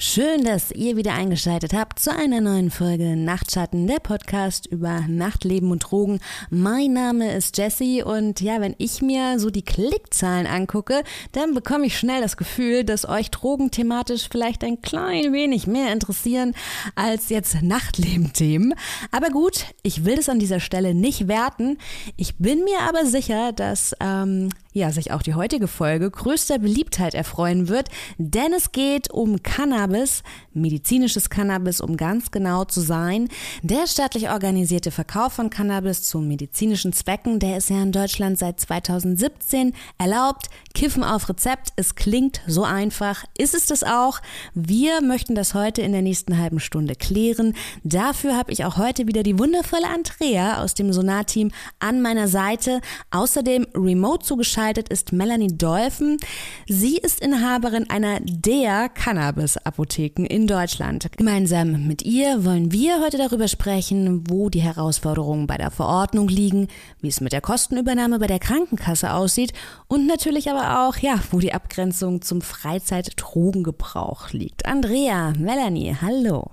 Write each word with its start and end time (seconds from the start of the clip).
Schön, 0.00 0.44
dass 0.44 0.70
ihr 0.70 0.96
wieder 0.96 1.14
eingeschaltet 1.14 1.72
habt 1.72 1.98
zu 1.98 2.14
einer 2.14 2.40
neuen 2.40 2.70
Folge 2.70 3.16
Nachtschatten, 3.16 3.88
der 3.88 3.98
Podcast 3.98 4.66
über 4.66 5.00
Nachtleben 5.08 5.72
und 5.72 5.80
Drogen. 5.80 6.20
Mein 6.50 6.92
Name 6.92 7.34
ist 7.34 7.58
Jessie 7.58 8.04
und 8.04 8.40
ja, 8.40 8.60
wenn 8.60 8.76
ich 8.78 9.02
mir 9.02 9.40
so 9.40 9.50
die 9.50 9.64
Klickzahlen 9.64 10.46
angucke, 10.46 11.02
dann 11.32 11.52
bekomme 11.52 11.86
ich 11.86 11.98
schnell 11.98 12.22
das 12.22 12.36
Gefühl, 12.36 12.84
dass 12.84 13.08
euch 13.08 13.32
Drogen 13.32 13.72
thematisch 13.72 14.28
vielleicht 14.30 14.62
ein 14.62 14.82
klein 14.82 15.32
wenig 15.32 15.66
mehr 15.66 15.92
interessieren 15.92 16.54
als 16.94 17.28
jetzt 17.28 17.60
Nachtleben-Themen. 17.60 18.74
Aber 19.10 19.30
gut, 19.30 19.64
ich 19.82 20.04
will 20.04 20.14
das 20.14 20.28
an 20.28 20.38
dieser 20.38 20.60
Stelle 20.60 20.94
nicht 20.94 21.26
werten. 21.26 21.76
Ich 22.16 22.36
bin 22.36 22.62
mir 22.62 22.82
aber 22.88 23.04
sicher, 23.04 23.50
dass 23.50 23.96
ähm, 23.98 24.50
ja, 24.72 24.92
sich 24.92 25.12
auch 25.12 25.22
die 25.22 25.34
heutige 25.34 25.66
Folge 25.66 26.10
größter 26.10 26.58
Beliebtheit 26.58 27.14
erfreuen 27.14 27.68
wird, 27.68 27.88
denn 28.18 28.52
es 28.52 28.72
geht 28.72 29.10
um 29.10 29.42
Cannabis, 29.42 30.22
medizinisches 30.52 31.30
Cannabis, 31.30 31.80
um 31.80 31.96
ganz 31.96 32.30
genau 32.30 32.64
zu 32.64 32.80
sein. 32.80 33.28
Der 33.62 33.86
staatlich 33.86 34.28
organisierte 34.28 34.90
Verkauf 34.90 35.32
von 35.32 35.48
Cannabis 35.48 36.02
zu 36.02 36.18
medizinischen 36.18 36.92
Zwecken, 36.92 37.38
der 37.38 37.56
ist 37.56 37.70
ja 37.70 37.82
in 37.82 37.92
Deutschland 37.92 38.38
seit 38.38 38.60
2017 38.60 39.72
erlaubt. 39.96 40.48
Kiffen 40.74 41.02
auf 41.02 41.28
Rezept, 41.30 41.72
es 41.76 41.94
klingt 41.94 42.42
so 42.46 42.62
einfach, 42.64 43.24
ist 43.38 43.54
es 43.54 43.66
das 43.66 43.82
auch. 43.82 44.20
Wir 44.54 45.00
möchten 45.00 45.34
das 45.34 45.54
heute 45.54 45.80
in 45.80 45.92
der 45.92 46.02
nächsten 46.02 46.36
halben 46.36 46.60
Stunde 46.60 46.94
klären. 46.94 47.54
Dafür 47.84 48.36
habe 48.36 48.52
ich 48.52 48.66
auch 48.66 48.76
heute 48.76 49.06
wieder 49.06 49.22
die 49.22 49.38
wundervolle 49.38 49.88
Andrea 49.88 50.62
aus 50.62 50.74
dem 50.74 50.92
Sonar-Team 50.92 51.52
an 51.78 52.02
meiner 52.02 52.28
Seite. 52.28 52.80
Außerdem 53.10 53.66
remote 53.74 54.26
zugeschaltet 54.26 54.57
zugeschaltet 54.58 54.88
ist 54.88 55.12
Melanie 55.12 55.56
Dolphin. 55.56 56.16
Sie 56.66 56.96
ist 56.96 57.20
Inhaberin 57.20 57.88
einer 57.88 58.18
der 58.20 58.88
Cannabis-Apotheken 58.88 60.24
in 60.24 60.48
Deutschland. 60.48 61.08
Gemeinsam 61.16 61.86
mit 61.86 62.02
ihr 62.02 62.44
wollen 62.44 62.72
wir 62.72 63.00
heute 63.00 63.18
darüber 63.18 63.46
sprechen, 63.46 64.28
wo 64.28 64.50
die 64.50 64.60
Herausforderungen 64.60 65.46
bei 65.46 65.58
der 65.58 65.70
Verordnung 65.70 66.26
liegen, 66.26 66.66
wie 67.00 67.06
es 67.06 67.20
mit 67.20 67.32
der 67.32 67.40
Kostenübernahme 67.40 68.18
bei 68.18 68.26
der 68.26 68.40
Krankenkasse 68.40 69.12
aussieht 69.12 69.52
und 69.86 70.08
natürlich 70.08 70.50
aber 70.50 70.88
auch, 70.88 70.96
ja, 70.96 71.20
wo 71.30 71.38
die 71.38 71.54
Abgrenzung 71.54 72.20
zum 72.20 72.40
Freizeit-Drogengebrauch 72.42 74.32
liegt. 74.32 74.66
Andrea, 74.66 75.34
Melanie, 75.38 75.94
hallo. 76.02 76.50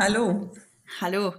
Hallo. 0.00 0.50
Hallo. 1.02 1.34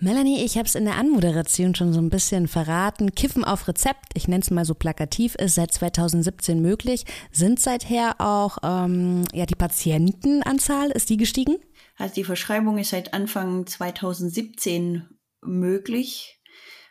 Melanie, 0.00 0.44
ich 0.44 0.56
habe 0.56 0.66
es 0.66 0.76
in 0.76 0.84
der 0.84 0.94
Anmoderation 0.94 1.74
schon 1.74 1.92
so 1.92 2.00
ein 2.00 2.08
bisschen 2.08 2.46
verraten. 2.46 3.16
Kiffen 3.16 3.42
auf 3.42 3.66
Rezept, 3.66 4.12
ich 4.14 4.28
nenne 4.28 4.42
es 4.42 4.50
mal 4.52 4.64
so 4.64 4.74
plakativ, 4.74 5.34
ist 5.34 5.56
seit 5.56 5.72
2017 5.72 6.62
möglich. 6.62 7.04
Sind 7.32 7.58
seither 7.58 8.20
auch 8.20 8.58
ähm, 8.62 9.24
ja 9.34 9.44
die 9.44 9.56
Patientenanzahl, 9.56 10.92
ist 10.92 11.10
die 11.10 11.16
gestiegen? 11.16 11.56
Also 11.96 12.14
die 12.14 12.22
Verschreibung 12.22 12.78
ist 12.78 12.90
seit 12.90 13.12
Anfang 13.12 13.66
2017 13.66 15.08
möglich. 15.42 16.40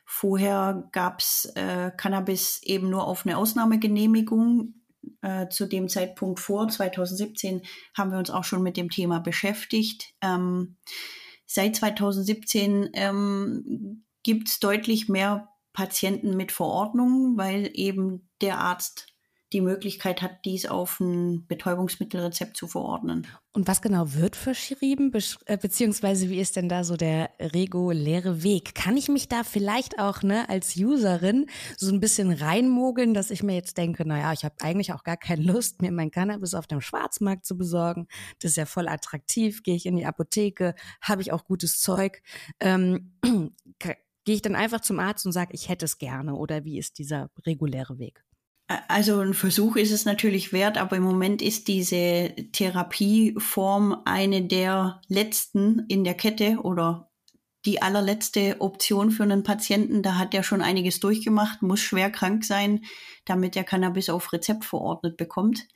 Vorher 0.06 0.90
gab's 0.92 1.46
äh, 1.56 1.92
Cannabis 1.96 2.60
eben 2.64 2.90
nur 2.90 3.08
auf 3.08 3.26
eine 3.26 3.38
Ausnahmegenehmigung. 3.38 4.74
Äh, 5.22 5.48
zu 5.48 5.66
dem 5.66 5.88
Zeitpunkt 5.88 6.42
vor 6.42 6.68
2017 6.68 7.62
haben 7.98 8.12
wir 8.12 8.18
uns 8.18 8.30
auch 8.30 8.44
schon 8.44 8.64
mit 8.64 8.76
dem 8.76 8.90
Thema 8.90 9.20
beschäftigt. 9.20 10.14
Ähm, 10.22 10.76
Seit 11.48 11.78
2017 11.78 12.90
ähm, 12.94 14.04
gibt 14.22 14.50
es 14.50 14.60
deutlich 14.60 15.08
mehr 15.08 15.50
Patienten 15.72 16.36
mit 16.36 16.52
Verordnung, 16.52 17.38
weil 17.38 17.72
eben 17.74 18.30
der 18.42 18.60
Arzt 18.60 19.08
die 19.54 19.62
Möglichkeit 19.62 20.22
hat, 20.22 20.44
dies 20.44 20.66
auf 20.66 21.00
ein 21.00 21.46
Betäubungsmittelrezept 21.48 22.58
zu 22.58 22.68
verordnen. 22.68 23.28
Und 23.54 23.68
was 23.68 23.82
genau 23.82 24.14
wird 24.14 24.36
verschrieben, 24.36 25.12
äh, 25.46 25.58
beziehungsweise 25.58 26.30
wie 26.30 26.40
ist 26.40 26.58
denn 26.58 26.68
da 26.70 26.84
so 26.84 26.98
der 26.98 27.32
reguläre 27.40 28.44
Weg? 28.44 28.76
Kann 28.76 28.98
ich 28.98 29.08
mich 29.08 29.30
da 29.30 29.44
vielleicht 29.44 30.00
auch 30.00 30.22
ne, 30.22 30.50
als 30.50 30.76
Userin 30.76 31.48
so 31.78 31.92
ein 31.92 32.02
bisschen 32.02 32.32
reinmogeln, 32.32 33.14
dass 33.14 33.32
ich 33.32 33.42
mir 33.42 33.56
jetzt 33.56 33.78
denke, 33.78 34.06
naja, 34.06 34.34
ich 34.34 34.44
habe 34.44 34.56
eigentlich 34.62 34.92
auch 34.92 35.04
gar 35.04 35.18
keine 35.18 35.44
Lust, 35.44 35.82
mir 35.82 35.92
mein 35.92 36.12
Cannabis 36.12 36.54
auf 36.54 36.68
dem 36.68 36.82
Schwarzmarkt 36.82 37.46
zu 37.46 37.58
besorgen. 37.58 38.08
Das 38.40 38.52
ist 38.52 38.58
ja 38.58 38.66
voll 38.66 38.88
attraktiv, 38.88 39.64
gehe 39.64 39.76
ich 39.76 39.86
in 39.86 39.96
die 39.96 40.06
Apotheke, 40.06 40.76
habe 41.02 41.22
ich 41.22 41.32
auch 41.32 41.46
gutes 41.46 41.80
Zeug. 41.80 42.22
Ähm, 42.60 43.14
gehe 43.80 44.36
ich 44.36 44.42
dann 44.42 44.56
einfach 44.56 44.82
zum 44.82 45.00
Arzt 45.00 45.26
und 45.26 45.32
sage, 45.32 45.54
ich 45.54 45.70
hätte 45.70 45.86
es 45.86 45.98
gerne 45.98 46.36
oder 46.36 46.66
wie 46.66 46.78
ist 46.78 47.00
dieser 47.00 47.32
reguläre 47.46 47.98
Weg? 47.98 48.27
Also 48.68 49.22
ein 49.22 49.34
Versuch 49.34 49.78
ist 49.78 49.92
es 49.92 50.04
natürlich 50.04 50.52
wert, 50.52 50.78
aber 50.78 50.98
im 50.98 51.04
Moment 51.04 51.42
ist 51.42 51.70
diese 51.70 52.36
Therapieform 52.52 54.02
eine 54.04 54.44
der 54.44 55.02
letzten 55.08 55.86
in 55.88 56.04
der 56.04 56.16
Kette 56.16 56.60
oder 56.64 57.10
die 57.66 57.82
allerletzte 57.82 58.60
Option 58.60 59.12
für 59.12 59.24
einen 59.24 59.44
Patienten. 59.44 60.04
Da 60.04 60.16
hat 60.16 60.34
er 60.34 60.44
schon 60.44 60.62
einiges 60.62 61.00
durchgemacht, 61.00 61.62
muss 61.62 61.80
schwer 61.80 62.10
krank 62.10 62.44
sein, 62.44 62.84
damit 63.24 63.56
er 63.56 63.64
Cannabis 63.64 64.10
auf 64.10 64.34
Rezept 64.34 64.66
verordnet 64.66 65.16
bekommt. 65.16 65.68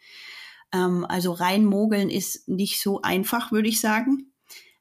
Ähm, 0.73 1.05
also 1.07 1.31
rein 1.31 1.65
mogeln 1.65 2.09
ist 2.09 2.47
nicht 2.49 2.81
so 2.81 3.01
einfach, 3.01 3.53
würde 3.53 3.69
ich 3.69 3.79
sagen. 3.79 4.33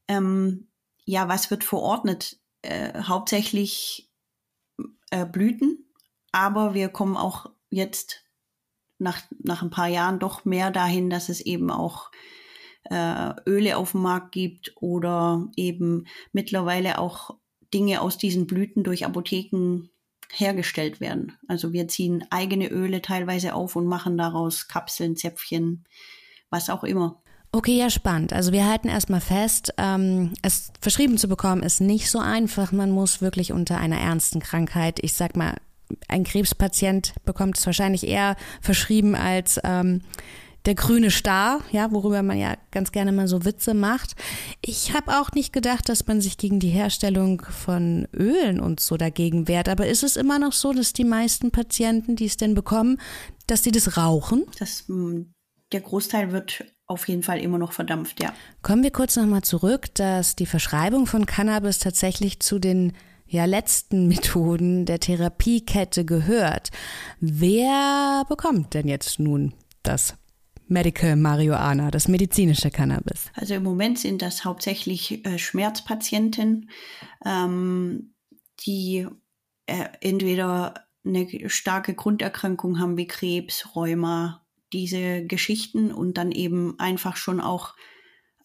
Ähm, 0.08 0.68
ja, 1.04 1.28
was 1.28 1.50
wird 1.50 1.62
verordnet? 1.62 2.38
Äh, 2.62 3.02
hauptsächlich 3.02 4.10
äh, 5.10 5.26
Blüten, 5.26 5.92
aber 6.32 6.74
wir 6.74 6.88
kommen 6.88 7.16
auch 7.16 7.50
jetzt 7.70 8.24
nach, 8.98 9.22
nach 9.42 9.62
ein 9.62 9.70
paar 9.70 9.88
Jahren 9.88 10.18
doch 10.18 10.44
mehr 10.44 10.70
dahin, 10.70 11.08
dass 11.10 11.28
es 11.28 11.40
eben 11.40 11.70
auch 11.70 12.10
äh, 12.84 13.32
Öle 13.48 13.76
auf 13.76 13.92
dem 13.92 14.02
Markt 14.02 14.32
gibt 14.32 14.72
oder 14.76 15.48
eben 15.56 16.06
mittlerweile 16.32 16.98
auch 16.98 17.36
Dinge 17.72 18.00
aus 18.00 18.18
diesen 18.18 18.46
Blüten 18.46 18.84
durch 18.84 19.06
Apotheken 19.06 19.88
hergestellt 20.32 21.00
werden. 21.00 21.32
Also 21.48 21.72
wir 21.72 21.88
ziehen 21.88 22.24
eigene 22.30 22.68
Öle 22.68 23.02
teilweise 23.02 23.54
auf 23.54 23.76
und 23.76 23.86
machen 23.86 24.16
daraus 24.16 24.68
Kapseln, 24.68 25.16
Zäpfchen, 25.16 25.84
was 26.50 26.70
auch 26.70 26.84
immer. 26.84 27.22
Okay, 27.52 27.76
ja, 27.76 27.90
spannend. 27.90 28.32
Also 28.32 28.52
wir 28.52 28.68
halten 28.68 28.88
erstmal 28.88 29.20
fest, 29.20 29.74
ähm, 29.76 30.34
es 30.42 30.72
verschrieben 30.80 31.18
zu 31.18 31.26
bekommen 31.26 31.64
ist 31.64 31.80
nicht 31.80 32.08
so 32.08 32.20
einfach. 32.20 32.70
Man 32.70 32.92
muss 32.92 33.20
wirklich 33.20 33.52
unter 33.52 33.78
einer 33.78 33.98
ernsten 33.98 34.38
Krankheit, 34.38 35.00
ich 35.02 35.14
sag 35.14 35.36
mal, 35.36 35.56
ein 36.08 36.24
Krebspatient 36.24 37.14
bekommt 37.24 37.58
es 37.58 37.66
wahrscheinlich 37.66 38.06
eher 38.06 38.36
verschrieben 38.60 39.14
als 39.14 39.60
ähm, 39.64 40.02
der 40.66 40.74
grüne 40.74 41.10
Star, 41.10 41.60
ja, 41.72 41.90
worüber 41.90 42.22
man 42.22 42.38
ja 42.38 42.56
ganz 42.70 42.92
gerne 42.92 43.12
mal 43.12 43.28
so 43.28 43.44
Witze 43.44 43.72
macht. 43.72 44.14
Ich 44.60 44.92
habe 44.92 45.18
auch 45.18 45.32
nicht 45.32 45.52
gedacht, 45.52 45.88
dass 45.88 46.06
man 46.06 46.20
sich 46.20 46.36
gegen 46.36 46.60
die 46.60 46.68
Herstellung 46.68 47.42
von 47.42 48.06
Ölen 48.14 48.60
und 48.60 48.80
so 48.80 48.96
dagegen 48.96 49.48
wehrt. 49.48 49.68
Aber 49.68 49.86
ist 49.86 50.02
es 50.02 50.16
immer 50.16 50.38
noch 50.38 50.52
so, 50.52 50.72
dass 50.72 50.92
die 50.92 51.04
meisten 51.04 51.50
Patienten, 51.50 52.16
die 52.16 52.26
es 52.26 52.36
denn 52.36 52.54
bekommen, 52.54 53.00
dass 53.46 53.62
die 53.62 53.72
das 53.72 53.96
rauchen? 53.96 54.44
Das, 54.58 54.84
hm, 54.86 55.32
der 55.72 55.80
Großteil 55.80 56.32
wird 56.32 56.64
auf 56.86 57.08
jeden 57.08 57.22
Fall 57.22 57.38
immer 57.38 57.56
noch 57.56 57.72
verdampft, 57.72 58.20
ja. 58.22 58.34
Kommen 58.62 58.82
wir 58.82 58.90
kurz 58.90 59.16
nochmal 59.16 59.42
zurück, 59.42 59.94
dass 59.94 60.34
die 60.34 60.46
Verschreibung 60.46 61.06
von 61.06 61.24
Cannabis 61.24 61.78
tatsächlich 61.78 62.40
zu 62.40 62.58
den 62.58 62.92
ja, 63.30 63.44
letzten 63.44 64.08
Methoden 64.08 64.84
der 64.86 64.98
Therapiekette 64.98 66.04
gehört. 66.04 66.70
Wer 67.20 68.24
bekommt 68.28 68.74
denn 68.74 68.88
jetzt 68.88 69.20
nun 69.20 69.54
das 69.84 70.16
Medical 70.66 71.14
Marihuana, 71.14 71.92
das 71.92 72.08
medizinische 72.08 72.70
Cannabis? 72.70 73.30
Also 73.34 73.54
im 73.54 73.62
Moment 73.62 74.00
sind 74.00 74.20
das 74.20 74.44
hauptsächlich 74.44 75.24
äh, 75.24 75.38
Schmerzpatienten, 75.38 76.70
ähm, 77.24 78.14
die 78.66 79.06
äh, 79.66 79.84
entweder 80.00 80.74
eine 81.04 81.48
starke 81.48 81.94
Grunderkrankung 81.94 82.80
haben 82.80 82.96
wie 82.96 83.06
Krebs, 83.06 83.74
Rheuma, 83.76 84.44
diese 84.72 85.24
Geschichten 85.24 85.92
und 85.92 86.18
dann 86.18 86.32
eben 86.32 86.78
einfach 86.80 87.16
schon 87.16 87.40
auch 87.40 87.74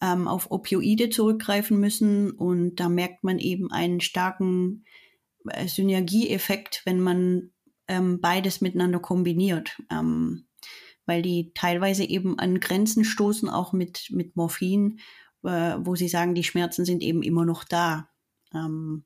ähm, 0.02 0.28
auf 0.28 0.50
Opioide 0.50 1.10
zurückgreifen 1.10 1.78
müssen. 1.78 2.30
Und 2.30 2.76
da 2.76 2.88
merkt 2.88 3.24
man 3.24 3.38
eben 3.38 3.70
einen 3.70 4.00
starken 4.00 4.84
äh, 5.48 5.66
Synergieeffekt, 5.68 6.82
wenn 6.84 7.00
man 7.00 7.50
ähm, 7.88 8.20
beides 8.20 8.60
miteinander 8.60 8.98
kombiniert. 8.98 9.80
Ähm, 9.90 10.46
weil 11.06 11.22
die 11.22 11.52
teilweise 11.54 12.04
eben 12.04 12.38
an 12.38 12.60
Grenzen 12.60 13.04
stoßen, 13.04 13.48
auch 13.48 13.72
mit, 13.72 14.08
mit 14.10 14.36
Morphin, 14.36 14.98
äh, 15.44 15.76
wo 15.78 15.94
sie 15.94 16.08
sagen, 16.08 16.34
die 16.34 16.44
Schmerzen 16.44 16.84
sind 16.84 17.02
eben 17.02 17.22
immer 17.22 17.44
noch 17.44 17.64
da. 17.64 18.08
Ähm, 18.52 19.04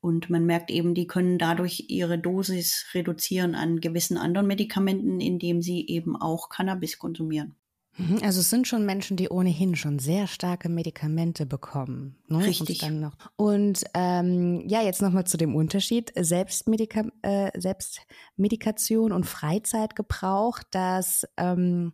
und 0.00 0.30
man 0.30 0.44
merkt 0.44 0.70
eben, 0.70 0.94
die 0.94 1.06
können 1.06 1.38
dadurch 1.38 1.86
ihre 1.88 2.18
Dosis 2.18 2.86
reduzieren 2.92 3.54
an 3.54 3.80
gewissen 3.80 4.18
anderen 4.18 4.48
Medikamenten, 4.48 5.20
indem 5.20 5.62
sie 5.62 5.86
eben 5.86 6.16
auch 6.16 6.48
Cannabis 6.48 6.98
konsumieren. 6.98 7.54
Mhm, 7.96 8.20
also 8.22 8.40
es 8.40 8.50
sind 8.50 8.66
schon 8.66 8.86
Menschen, 8.86 9.16
die 9.16 9.28
ohnehin 9.28 9.76
schon 9.76 9.98
sehr 9.98 10.26
starke 10.26 10.68
Medikamente 10.68 11.44
bekommen. 11.46 12.16
Ne? 12.28 12.44
Richtig. 12.46 12.82
Und, 12.82 13.12
und 13.36 13.84
ähm, 13.94 14.62
ja, 14.66 14.82
jetzt 14.82 15.02
nochmal 15.02 15.24
zu 15.24 15.36
dem 15.36 15.54
Unterschied 15.54 16.12
Selbstmedika 16.18 17.04
äh, 17.22 17.50
Selbstmedikation 17.58 19.12
und 19.12 19.26
Freizeitgebrauch, 19.26 20.60
dass 20.70 21.26
ähm, 21.36 21.92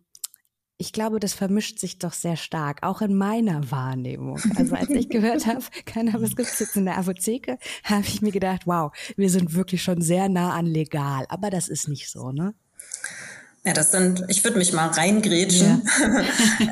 ich 0.81 0.93
glaube, 0.93 1.19
das 1.19 1.33
vermischt 1.33 1.77
sich 1.77 1.99
doch 1.99 2.13
sehr 2.13 2.37
stark, 2.37 2.83
auch 2.83 3.01
in 3.01 3.13
meiner 3.13 3.69
Wahrnehmung. 3.69 4.39
Also 4.55 4.75
als 4.75 4.89
ich 4.89 5.09
gehört 5.09 5.45
habe, 5.45 5.61
Cannabis 5.85 6.37
gibt 6.37 6.47
es 6.47 6.59
jetzt 6.59 6.77
in 6.77 6.85
der 6.85 6.97
Apotheke, 6.97 7.59
habe 7.83 8.05
ich 8.07 8.21
mir 8.21 8.31
gedacht, 8.31 8.65
wow, 8.65 8.93
wir 9.17 9.29
sind 9.29 9.53
wirklich 9.53 9.83
schon 9.83 10.01
sehr 10.01 10.29
nah 10.29 10.53
an 10.53 10.65
legal. 10.65 11.25
Aber 11.27 11.49
das 11.49 11.67
ist 11.67 11.89
nicht 11.89 12.09
so, 12.09 12.31
ne? 12.31 12.55
Ja, 13.69 13.75
das 13.75 13.91
sind, 13.91 14.25
ich 14.29 14.43
würde 14.43 14.57
mich 14.57 14.73
mal 14.73 14.87
reingrätschen. 14.87 15.83
Ja. 15.99 16.23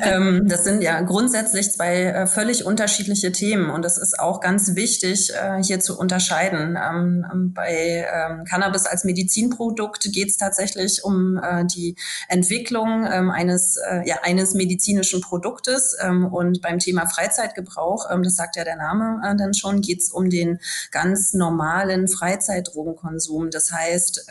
ähm, 0.16 0.48
das 0.48 0.64
sind 0.64 0.82
ja 0.82 1.00
grundsätzlich 1.02 1.70
zwei 1.70 2.06
äh, 2.06 2.26
völlig 2.26 2.66
unterschiedliche 2.66 3.30
Themen 3.30 3.70
und 3.70 3.84
es 3.84 3.98
ist 3.98 4.18
auch 4.18 4.40
ganz 4.40 4.74
wichtig, 4.74 5.32
äh, 5.32 5.62
hier 5.62 5.78
zu 5.78 5.96
unterscheiden. 5.96 6.76
Ähm, 6.76 7.24
ähm 7.32 7.54
bei 7.54 8.04
Cannabis 8.48 8.86
als 8.86 9.04
Medizinprodukt 9.04 10.12
geht 10.12 10.30
es 10.30 10.36
tatsächlich 10.38 11.04
um 11.04 11.36
äh, 11.36 11.64
die 11.66 11.94
Entwicklung 12.28 13.04
eines, 13.04 13.78
ja, 14.04 14.16
eines 14.22 14.54
medizinischen 14.54 15.20
Produktes 15.20 15.96
und 16.30 16.60
beim 16.60 16.78
Thema 16.78 17.06
Freizeitgebrauch, 17.06 18.08
das 18.22 18.36
sagt 18.36 18.56
ja 18.56 18.64
der 18.64 18.76
Name 18.76 19.20
dann 19.38 19.54
schon, 19.54 19.80
geht 19.80 20.00
es 20.00 20.10
um 20.10 20.30
den 20.30 20.58
ganz 20.90 21.32
normalen 21.32 22.08
Freizeitdrogenkonsum. 22.08 23.50
Das 23.50 23.72
heißt, 23.72 24.26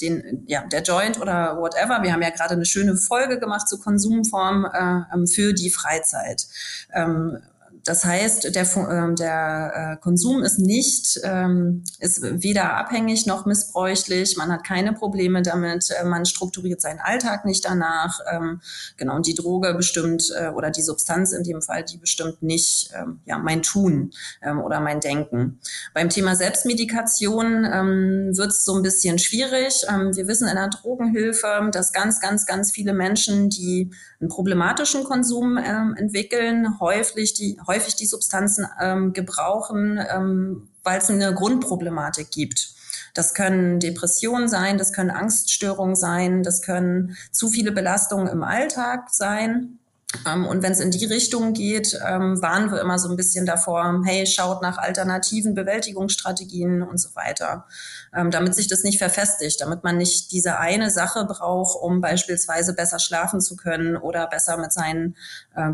den, 0.00 0.44
ja, 0.46 0.64
der 0.66 0.82
Joint 0.82 1.20
oder 1.20 1.56
whatever 1.58 1.91
whatever. 1.92 2.04
Wir 2.04 2.12
haben 2.12 2.22
ja 2.22 2.30
gerade 2.30 2.54
eine 2.54 2.64
schöne 2.64 2.96
Folge 2.96 3.38
gemacht 3.38 3.68
zu 3.68 3.78
Konsumform 3.78 4.64
äh, 4.64 5.14
ähm, 5.14 5.26
für 5.26 5.52
die 5.52 5.70
Freizeit. 5.70 6.46
Ähm, 6.92 7.38
das 7.84 8.04
heißt, 8.04 8.54
der, 8.54 8.62
äh, 8.62 9.14
der 9.14 9.72
äh, 9.74 9.96
Konsum 10.00 10.42
ist 10.42 10.58
nicht, 10.58 11.20
ähm, 11.24 11.82
ist 11.98 12.22
weder 12.22 12.76
abhängig 12.76 13.26
noch 13.26 13.44
missbräuchlich. 13.44 14.36
Man 14.36 14.52
hat 14.52 14.64
keine 14.64 14.92
Probleme 14.92 15.42
damit. 15.42 15.90
Äh, 15.90 16.04
man 16.04 16.24
strukturiert 16.24 16.80
seinen 16.80 17.00
Alltag 17.00 17.44
nicht 17.44 17.64
danach. 17.64 18.20
Ähm, 18.30 18.60
genau. 18.96 19.16
Und 19.16 19.26
die 19.26 19.34
Droge 19.34 19.74
bestimmt 19.74 20.32
äh, 20.38 20.48
oder 20.48 20.70
die 20.70 20.82
Substanz 20.82 21.32
in 21.32 21.42
dem 21.42 21.60
Fall, 21.60 21.84
die 21.84 21.96
bestimmt 21.96 22.42
nicht 22.42 22.90
ähm, 22.94 23.20
ja, 23.24 23.38
mein 23.38 23.62
Tun 23.62 24.12
ähm, 24.42 24.60
oder 24.60 24.80
mein 24.80 25.00
Denken. 25.00 25.58
Beim 25.92 26.08
Thema 26.08 26.36
Selbstmedikation 26.36 27.64
ähm, 27.64 28.30
wird 28.36 28.50
es 28.50 28.64
so 28.64 28.76
ein 28.76 28.82
bisschen 28.82 29.18
schwierig. 29.18 29.82
Ähm, 29.88 30.14
wir 30.14 30.28
wissen 30.28 30.46
in 30.46 30.54
der 30.54 30.68
Drogenhilfe, 30.68 31.68
dass 31.72 31.92
ganz, 31.92 32.20
ganz, 32.20 32.46
ganz 32.46 32.70
viele 32.70 32.92
Menschen, 32.92 33.50
die 33.50 33.90
einen 34.20 34.28
problematischen 34.28 35.02
Konsum 35.02 35.58
ähm, 35.58 35.94
entwickeln, 35.98 36.78
häufig 36.78 37.34
die, 37.34 37.58
die 37.96 38.06
Substanzen 38.06 38.66
ähm, 38.80 39.12
gebrauchen, 39.12 40.00
ähm, 40.10 40.68
weil 40.82 40.98
es 40.98 41.10
eine 41.10 41.34
Grundproblematik 41.34 42.30
gibt. 42.30 42.74
Das 43.14 43.34
können 43.34 43.78
Depressionen 43.78 44.48
sein, 44.48 44.78
das 44.78 44.92
können 44.92 45.10
Angststörungen 45.10 45.96
sein, 45.96 46.42
das 46.42 46.62
können 46.62 47.16
zu 47.30 47.48
viele 47.48 47.72
Belastungen 47.72 48.28
im 48.28 48.42
Alltag 48.42 49.10
sein. 49.10 49.78
Ähm, 50.26 50.46
und 50.46 50.62
wenn 50.62 50.72
es 50.72 50.80
in 50.80 50.90
die 50.90 51.04
Richtung 51.04 51.52
geht, 51.52 51.98
ähm, 52.06 52.40
warnen 52.42 52.70
wir 52.70 52.80
immer 52.80 52.98
so 52.98 53.08
ein 53.08 53.16
bisschen 53.16 53.46
davor, 53.46 54.02
hey, 54.04 54.26
schaut 54.26 54.62
nach 54.62 54.78
alternativen 54.78 55.54
Bewältigungsstrategien 55.54 56.82
und 56.82 56.98
so 56.98 57.14
weiter, 57.14 57.66
ähm, 58.14 58.30
damit 58.30 58.54
sich 58.54 58.68
das 58.68 58.82
nicht 58.82 58.98
verfestigt, 58.98 59.60
damit 59.60 59.84
man 59.84 59.96
nicht 59.96 60.32
diese 60.32 60.58
eine 60.58 60.90
Sache 60.90 61.24
braucht, 61.24 61.80
um 61.80 62.00
beispielsweise 62.00 62.74
besser 62.74 62.98
schlafen 62.98 63.40
zu 63.40 63.56
können 63.56 63.96
oder 63.96 64.26
besser 64.26 64.56
mit 64.56 64.72
seinen 64.72 65.16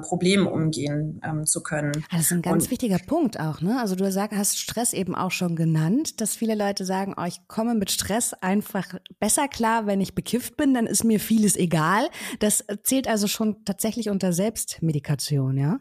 Problemen 0.02 0.46
umgehen 0.46 1.20
zu 1.44 1.62
können. 1.62 2.04
Das 2.10 2.22
ist 2.22 2.32
ein 2.32 2.42
ganz 2.42 2.64
und, 2.64 2.70
wichtiger 2.70 2.98
Punkt 2.98 3.38
auch, 3.38 3.60
ne? 3.60 3.78
Also 3.80 3.94
du 3.94 4.10
sag, 4.10 4.32
hast 4.32 4.58
Stress 4.58 4.92
eben 4.92 5.14
auch 5.14 5.30
schon 5.30 5.56
genannt, 5.56 6.20
dass 6.20 6.34
viele 6.34 6.54
Leute 6.54 6.84
sagen, 6.84 7.14
oh, 7.16 7.24
ich 7.24 7.46
komme 7.48 7.74
mit 7.74 7.90
Stress 7.90 8.34
einfach 8.34 8.94
besser 9.20 9.48
klar, 9.48 9.86
wenn 9.86 10.00
ich 10.00 10.14
bekifft 10.14 10.56
bin, 10.56 10.74
dann 10.74 10.86
ist 10.86 11.04
mir 11.04 11.20
vieles 11.20 11.56
egal. 11.56 12.08
Das 12.40 12.64
zählt 12.82 13.08
also 13.08 13.28
schon 13.28 13.64
tatsächlich 13.64 14.10
unter 14.10 14.27
Selbstmedikation, 14.32 15.56
ja? 15.56 15.80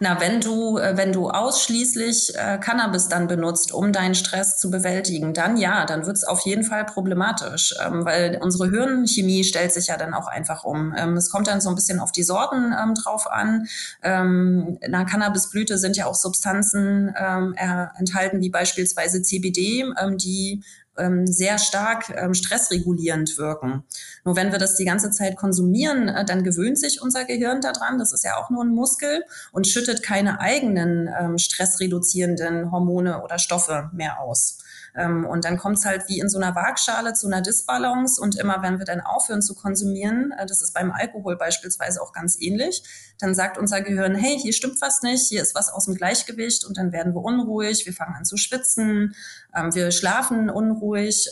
Na, 0.00 0.20
wenn 0.20 0.40
du, 0.40 0.78
äh, 0.78 0.96
wenn 0.96 1.12
du 1.12 1.30
ausschließlich 1.30 2.34
äh, 2.36 2.58
Cannabis 2.58 3.08
dann 3.08 3.26
benutzt, 3.26 3.72
um 3.72 3.92
deinen 3.92 4.14
Stress 4.14 4.58
zu 4.58 4.70
bewältigen, 4.70 5.34
dann 5.34 5.56
ja, 5.56 5.84
dann 5.84 6.06
wird 6.06 6.16
es 6.16 6.24
auf 6.24 6.40
jeden 6.40 6.64
Fall 6.64 6.84
problematisch, 6.84 7.74
ähm, 7.84 8.04
weil 8.04 8.38
unsere 8.40 8.70
Hirnchemie 8.70 9.44
stellt 9.44 9.72
sich 9.72 9.88
ja 9.88 9.96
dann 9.96 10.14
auch 10.14 10.26
einfach 10.26 10.64
um. 10.64 10.94
Ähm, 10.96 11.16
es 11.16 11.30
kommt 11.30 11.46
dann 11.46 11.60
so 11.60 11.68
ein 11.68 11.74
bisschen 11.74 12.00
auf 12.00 12.12
die 12.12 12.22
Sorten 12.22 12.74
ähm, 12.80 12.94
drauf 12.94 13.30
an. 13.30 13.66
Ähm, 14.02 14.78
in 14.80 14.92
Cannabisblüte 15.06 15.78
sind 15.78 15.96
ja 15.96 16.06
auch 16.06 16.14
Substanzen 16.14 17.14
ähm, 17.18 17.54
enthalten, 17.54 18.40
wie 18.40 18.50
beispielsweise 18.50 19.22
CBD, 19.22 19.84
ähm, 20.00 20.18
die 20.18 20.62
ähm, 20.98 21.26
sehr 21.26 21.58
stark 21.58 22.10
ähm, 22.10 22.34
stressregulierend 22.34 23.36
wirken. 23.38 23.84
Nur 24.24 24.36
wenn 24.36 24.52
wir 24.52 24.58
das 24.58 24.76
die 24.76 24.84
ganze 24.84 25.10
Zeit 25.10 25.36
konsumieren, 25.36 26.08
äh, 26.08 26.24
dann 26.24 26.44
gewöhnt 26.44 26.78
sich 26.78 27.02
unser 27.02 27.24
Gehirn 27.24 27.60
daran, 27.60 27.98
das 27.98 28.12
ist 28.12 28.24
ja 28.24 28.36
auch 28.36 28.50
nur 28.50 28.64
ein 28.64 28.74
Muskel, 28.74 29.24
und 29.52 29.66
schüttet 29.66 30.02
keine 30.02 30.40
eigenen 30.40 31.08
ähm, 31.18 31.38
stressreduzierenden 31.38 32.70
Hormone 32.70 33.22
oder 33.22 33.38
Stoffe 33.38 33.90
mehr 33.92 34.20
aus. 34.20 34.58
Ähm, 34.96 35.26
und 35.26 35.44
dann 35.44 35.58
kommt 35.58 35.78
es 35.78 35.84
halt 35.84 36.08
wie 36.08 36.20
in 36.20 36.28
so 36.28 36.38
einer 36.38 36.54
Waagschale 36.54 37.14
zu 37.14 37.26
einer 37.26 37.40
Disbalance. 37.40 38.20
Und 38.20 38.38
immer 38.38 38.62
wenn 38.62 38.78
wir 38.78 38.84
dann 38.84 39.00
aufhören 39.00 39.42
zu 39.42 39.54
konsumieren, 39.54 40.32
äh, 40.38 40.46
das 40.46 40.62
ist 40.62 40.72
beim 40.72 40.92
Alkohol 40.92 41.36
beispielsweise 41.36 42.00
auch 42.00 42.12
ganz 42.12 42.40
ähnlich, 42.40 42.82
dann 43.18 43.34
sagt 43.34 43.58
unser 43.58 43.80
Gehirn, 43.80 44.14
hey, 44.14 44.38
hier 44.38 44.52
stimmt 44.52 44.80
was 44.80 45.02
nicht, 45.02 45.28
hier 45.28 45.42
ist 45.42 45.54
was 45.54 45.68
aus 45.70 45.86
dem 45.86 45.94
Gleichgewicht 45.94 46.64
und 46.64 46.76
dann 46.76 46.92
werden 46.92 47.14
wir 47.14 47.22
unruhig, 47.22 47.86
wir 47.86 47.92
fangen 47.92 48.14
an 48.16 48.24
zu 48.24 48.36
schwitzen, 48.36 49.14
ähm, 49.54 49.74
wir 49.74 49.90
schlafen 49.90 50.48
unruhig, 50.48 50.83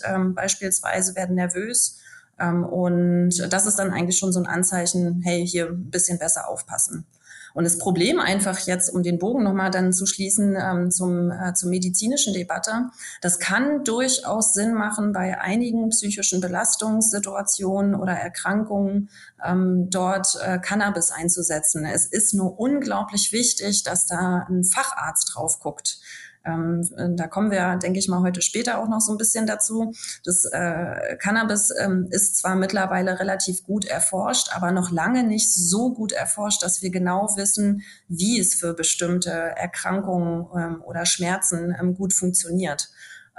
ähm, 0.05 0.35
beispielsweise 0.35 1.15
werden 1.15 1.37
nervös. 1.37 1.99
Ähm, 2.39 2.65
und 2.65 3.31
das 3.51 3.67
ist 3.67 3.79
dann 3.79 3.91
eigentlich 3.91 4.19
schon 4.19 4.33
so 4.33 4.41
ein 4.41 4.47
Anzeichen, 4.47 5.23
hey, 5.23 5.47
hier 5.47 5.69
ein 5.69 5.91
bisschen 5.91 6.19
besser 6.19 6.49
aufpassen. 6.49 7.07
Und 7.55 7.65
das 7.65 7.79
Problem 7.79 8.19
einfach 8.19 8.59
jetzt, 8.61 8.89
um 8.89 9.03
den 9.03 9.19
Bogen 9.19 9.43
nochmal 9.43 9.71
dann 9.71 9.93
zu 9.93 10.07
schließen 10.07 10.57
ähm, 10.59 10.91
zum, 10.91 11.31
äh, 11.31 11.53
zur 11.55 11.69
medizinischen 11.69 12.33
Debatte, 12.33 12.91
das 13.21 13.39
kann 13.39 13.85
durchaus 13.85 14.55
Sinn 14.55 14.75
machen 14.75 15.13
bei 15.13 15.41
einigen 15.41 15.91
psychischen 15.91 16.41
Belastungssituationen 16.41 17.95
oder 17.95 18.13
Erkrankungen, 18.13 19.11
ähm, 19.45 19.89
dort 19.91 20.39
äh, 20.43 20.59
Cannabis 20.59 21.11
einzusetzen. 21.11 21.85
Es 21.85 22.07
ist 22.07 22.35
nur 22.35 22.59
unglaublich 22.59 23.33
wichtig, 23.33 23.83
dass 23.83 24.07
da 24.07 24.47
ein 24.49 24.65
Facharzt 24.65 25.33
drauf 25.35 25.61
guckt. 25.61 25.99
Ähm, 26.45 26.89
da 27.17 27.27
kommen 27.27 27.51
wir, 27.51 27.77
denke 27.77 27.99
ich 27.99 28.09
mal, 28.09 28.23
heute 28.23 28.43
später 28.43 28.79
auch 28.79 28.89
noch 28.89 29.01
so 29.01 29.13
ein 29.13 29.19
bisschen 29.19 29.47
dazu. 29.47 29.93
Das 30.25 30.45
äh, 30.45 31.17
Cannabis 31.17 31.73
ähm, 31.79 32.09
ist 32.11 32.37
zwar 32.37 32.57
mittlerweile 32.57 33.19
relativ 33.21 33.65
gut 33.65 33.85
erforscht, 33.85 34.49
aber 34.55 34.73
noch 34.73 34.91
lange 34.91 35.25
nicht 35.25 35.53
so 35.53 35.93
gut 35.93 36.13
erforscht, 36.13 36.63
dass 36.63 36.83
wir 36.83 36.91
genau 36.91 37.35
wissen, 37.37 37.83
wie 38.09 38.41
es 38.41 38.55
für 38.55 38.75
bestimmte 38.75 39.31
Erkrankungen 39.31 40.47
ähm, 40.57 40.83
oder 40.83 41.07
Schmerzen 41.07 41.75
ähm, 41.79 41.95
gut 41.95 42.13
funktioniert. 42.13 42.91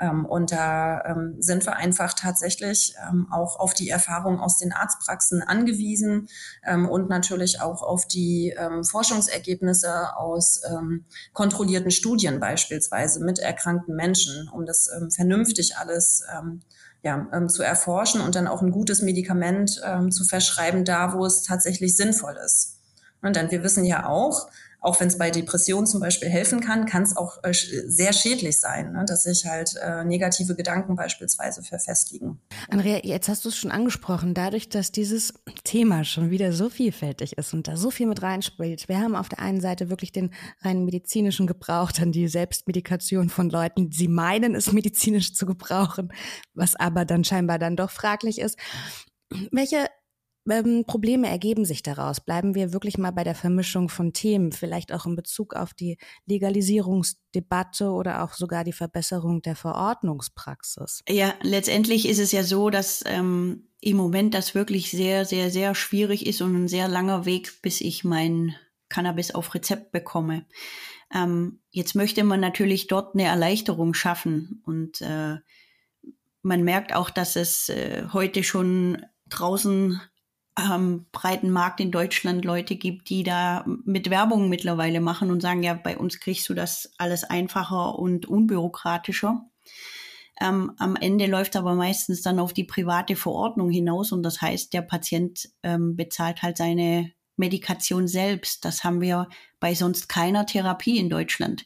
Ähm, 0.04 0.26
und 0.26 0.52
da 0.52 1.02
ähm, 1.06 1.36
sind 1.40 1.66
wir 1.66 1.78
einfach 1.78 2.14
tatsächlich 2.14 2.96
ähm, 3.10 3.28
auch 3.32 3.60
auf 3.60 3.74
die 3.74 3.90
Erfahrung 3.90 4.40
aus 4.40 4.58
den 4.58 4.74
Arztpraxen 4.74 5.42
angewiesen 5.42 6.28
ähm, 6.66 6.90
und 6.90 7.10
natürlich 7.10 7.62
auch 7.62 7.82
auf 7.82 8.06
die 8.06 8.54
ähm, 8.58 8.84
Forschungsergebnisse 8.84 10.18
aus 10.18 10.62
ähm, 10.70 11.06
kontrollierten 11.32 11.92
Studien 11.92 12.40
beispielsweise 12.40 13.24
mit 13.24 13.40
erkrankten 13.40 13.96
Menschen, 13.96 14.50
um 14.50 14.66
das 14.66 14.90
vernünftig 15.10 15.78
alles 15.78 16.24
ja, 17.02 17.48
zu 17.48 17.64
erforschen 17.64 18.22
und 18.22 18.36
dann 18.36 18.48
auch 18.48 18.62
ein 18.62 18.72
gutes 18.72 19.02
Medikament 19.02 19.82
zu 20.10 20.24
verschreiben, 20.24 20.86
da 20.86 21.14
wo 21.14 21.26
es 21.26 21.44
tatsächlich 21.44 21.96
sinnvoll 21.96 22.38
ist. 22.44 22.80
Und 23.22 23.36
dann 23.36 23.52
wir 23.52 23.64
wissen 23.64 23.86
ja 23.86 24.08
auch, 24.08 24.50
auch 24.84 25.00
wenn 25.00 25.08
es 25.08 25.18
bei 25.18 25.32
Depressionen 25.32 25.88
zum 25.88 26.02
Beispiel 26.02 26.30
helfen 26.30 26.60
kann, 26.60 26.86
kann 26.86 27.04
es 27.04 27.16
auch 27.16 27.42
äh, 27.44 27.54
sehr 27.54 28.12
schädlich 28.12 28.60
sein, 28.60 28.92
ne? 28.92 29.06
dass 29.08 29.24
sich 29.24 29.46
halt 29.46 29.76
äh, 29.82 30.04
negative 30.04 30.56
Gedanken 30.56 30.98
beispielsweise 30.98 31.64
verfestigen. 31.64 32.42
Andrea, 32.70 33.00
jetzt 33.02 33.30
hast 33.30 33.46
du 33.46 33.50
es 33.50 33.56
schon 33.56 33.72
angesprochen, 33.72 34.34
dadurch, 34.34 34.68
dass 34.68 34.92
dieses 34.92 35.34
Thema 35.64 36.04
schon 36.04 36.32
wieder 36.32 36.52
so 36.52 36.70
vielfältig 36.70 37.38
ist 37.38 37.54
und 37.54 37.70
da 37.70 37.78
so 37.78 37.92
viel 37.92 38.08
mit 38.08 38.22
reinspielt. 38.22 38.90
Wir 38.90 39.00
haben 39.00 39.16
auf 39.16 39.30
der 39.30 39.40
einen 39.40 39.62
Seite 39.62 39.90
wirklich 39.90 40.12
den 40.12 40.32
rein 40.62 40.84
medizinischen 40.84 41.48
Gebrauch, 41.48 41.94
dann 41.94 42.12
die 42.12 42.28
Selbstmedikation 42.28 43.30
von 43.30 43.50
Leuten, 43.50 43.90
sie 43.92 44.10
meinen, 44.10 44.54
es 44.54 44.74
medizinisch 44.74 45.34
zu 45.34 45.46
gebrauchen, 45.46 46.12
was 46.54 46.76
aber 46.76 47.06
dann 47.06 47.24
scheinbar 47.24 47.58
dann 47.58 47.78
doch 47.78 47.90
fraglich 47.90 48.40
ist. 48.40 48.60
Welche 49.52 49.88
ähm, 50.50 50.86
Probleme 50.86 51.28
ergeben 51.28 51.66
sich 51.66 51.84
daraus? 51.84 52.20
Bleiben 52.20 52.56
wir 52.56 52.74
wirklich 52.74 52.98
mal 52.98 53.12
bei 53.12 53.24
der 53.24 53.36
Vermischung 53.36 53.90
von 53.90 54.14
Themen, 54.14 54.52
vielleicht 54.52 54.92
auch 54.92 55.06
in 55.06 55.16
Bezug 55.16 55.56
auf 55.56 55.74
die 55.74 55.98
Legalisierungsdebatte 56.26 57.90
oder 57.90 58.24
auch 58.24 58.34
sogar 58.34 58.64
die 58.64 58.74
Verbesserung 58.74 59.42
der 59.42 59.56
Verordnungspraxis? 59.56 61.02
Ja, 61.08 61.34
letztendlich 61.42 62.08
ist 62.08 62.20
es 62.20 62.32
ja 62.32 62.44
so, 62.44 62.70
dass 62.70 63.04
ähm, 63.06 63.70
im 63.80 63.98
Moment 63.98 64.34
das 64.34 64.56
wirklich 64.56 64.92
sehr, 64.92 65.26
sehr, 65.26 65.52
sehr 65.52 65.76
schwierig 65.76 66.26
ist 66.26 66.42
und 66.42 66.56
ein 66.56 66.68
sehr 66.68 66.88
langer 66.88 67.26
Weg, 67.26 67.62
bis 67.62 67.82
ich 67.82 68.04
mein 68.04 68.56
Cannabis 68.90 69.34
auf 69.34 69.54
Rezept 69.56 69.92
bekomme. 69.92 70.46
Ähm, 71.14 71.60
jetzt 71.70 71.96
möchte 71.96 72.24
man 72.24 72.40
natürlich 72.40 72.88
dort 72.88 73.16
eine 73.16 73.24
Erleichterung 73.24 73.94
schaffen 73.94 74.62
und 74.66 75.02
äh, 75.02 75.38
man 76.42 76.64
merkt 76.64 76.94
auch, 76.94 77.10
dass 77.10 77.36
es 77.36 77.70
äh, 77.70 78.04
heute 78.12 78.44
schon 78.44 79.06
draußen 79.30 80.02
am 80.56 81.06
breiten 81.12 81.50
Markt 81.50 81.80
in 81.80 81.92
Deutschland 81.92 82.46
Leute 82.46 82.76
gibt, 82.76 83.10
die 83.10 83.24
da 83.24 83.66
mit 83.86 84.10
Werbung 84.10 84.50
mittlerweile 84.50 85.02
machen 85.02 85.32
und 85.32 85.42
sagen, 85.42 85.64
ja, 85.64 85.74
bei 85.74 85.98
uns 85.98 86.20
kriegst 86.20 86.48
du 86.50 86.54
das 86.54 86.94
alles 86.98 87.24
einfacher 87.24 87.98
und 87.98 88.28
unbürokratischer. 88.28 89.46
Ähm, 90.40 90.74
am 90.78 90.96
Ende 90.96 91.26
läuft 91.28 91.56
aber 91.56 91.76
meistens 91.76 92.22
dann 92.22 92.40
auf 92.40 92.54
die 92.54 92.64
private 92.64 93.16
Verordnung 93.16 93.70
hinaus 93.70 94.12
und 94.12 94.24
das 94.24 94.42
heißt, 94.42 94.74
der 94.74 94.82
Patient 94.82 95.50
ähm, 95.64 95.96
bezahlt 95.96 96.42
halt 96.42 96.58
seine 96.58 97.12
Medikation 97.36 98.08
selbst. 98.08 98.66
Das 98.66 98.84
haben 98.84 99.02
wir 99.02 99.30
bei 99.60 99.74
sonst 99.74 100.08
keiner 100.10 100.46
Therapie 100.46 100.98
in 100.98 101.10
Deutschland. 101.10 101.66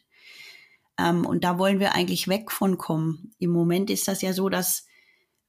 Ähm, 0.97 1.25
und 1.25 1.43
da 1.43 1.57
wollen 1.59 1.79
wir 1.79 1.93
eigentlich 1.93 2.27
weg 2.27 2.51
von 2.51 2.77
kommen. 2.77 3.33
Im 3.39 3.51
Moment 3.51 3.89
ist 3.89 4.07
das 4.07 4.21
ja 4.21 4.33
so, 4.33 4.49
dass 4.49 4.86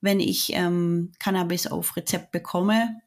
wenn 0.01 0.21
ich 0.21 0.53
ähm, 0.53 1.13
Cannabis 1.19 1.67
auf 1.67 1.97
Rezept 1.97 2.33
bekomme, 2.33 3.01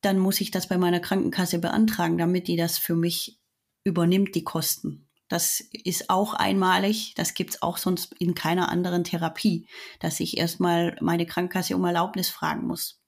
dann 0.00 0.18
muss 0.18 0.40
ich 0.40 0.50
das 0.50 0.68
bei 0.68 0.78
meiner 0.78 1.00
Krankenkasse 1.00 1.58
beantragen, 1.58 2.18
damit 2.18 2.48
die 2.48 2.56
das 2.56 2.78
für 2.78 2.94
mich 2.94 3.40
übernimmt, 3.84 4.34
die 4.34 4.44
Kosten. 4.44 5.08
Das 5.28 5.60
ist 5.60 6.08
auch 6.08 6.34
einmalig, 6.34 7.14
das 7.16 7.34
gibt's 7.34 7.60
auch 7.62 7.78
sonst 7.78 8.14
in 8.18 8.34
keiner 8.34 8.68
anderen 8.68 9.02
Therapie, 9.02 9.66
dass 9.98 10.20
ich 10.20 10.36
erstmal 10.36 10.96
meine 11.00 11.26
Krankenkasse 11.26 11.74
um 11.74 11.84
Erlaubnis 11.84 12.28
fragen 12.28 12.66
muss. 12.66 13.00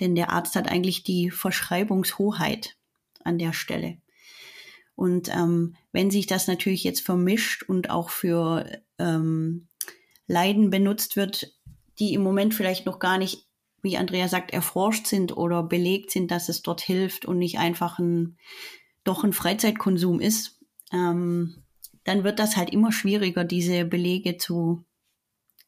Denn 0.00 0.16
der 0.16 0.30
Arzt 0.30 0.56
hat 0.56 0.68
eigentlich 0.68 1.04
die 1.04 1.30
Verschreibungshoheit 1.30 2.76
an 3.22 3.38
der 3.38 3.52
Stelle. 3.52 3.98
Und 4.96 5.28
ähm, 5.28 5.76
wenn 5.92 6.10
sich 6.10 6.26
das 6.26 6.48
natürlich 6.48 6.82
jetzt 6.82 7.00
vermischt 7.00 7.62
und 7.62 7.88
auch 7.88 8.10
für 8.10 8.82
ähm, 8.98 9.68
Leiden 10.26 10.70
benutzt 10.70 11.16
wird, 11.16 11.54
die 12.00 12.14
im 12.14 12.22
Moment 12.22 12.54
vielleicht 12.54 12.86
noch 12.86 12.98
gar 12.98 13.18
nicht, 13.18 13.46
wie 13.82 13.96
Andrea 13.96 14.26
sagt, 14.28 14.50
erforscht 14.52 15.06
sind 15.06 15.36
oder 15.36 15.62
belegt 15.62 16.10
sind, 16.10 16.30
dass 16.30 16.48
es 16.48 16.62
dort 16.62 16.80
hilft 16.80 17.26
und 17.26 17.38
nicht 17.38 17.58
einfach 17.58 17.98
ein, 17.98 18.38
doch 19.04 19.22
ein 19.22 19.32
Freizeitkonsum 19.32 20.20
ist, 20.20 20.58
ähm, 20.92 21.62
dann 22.04 22.24
wird 22.24 22.38
das 22.38 22.56
halt 22.56 22.70
immer 22.70 22.92
schwieriger, 22.92 23.44
diese 23.44 23.84
Belege 23.84 24.38
zu 24.38 24.84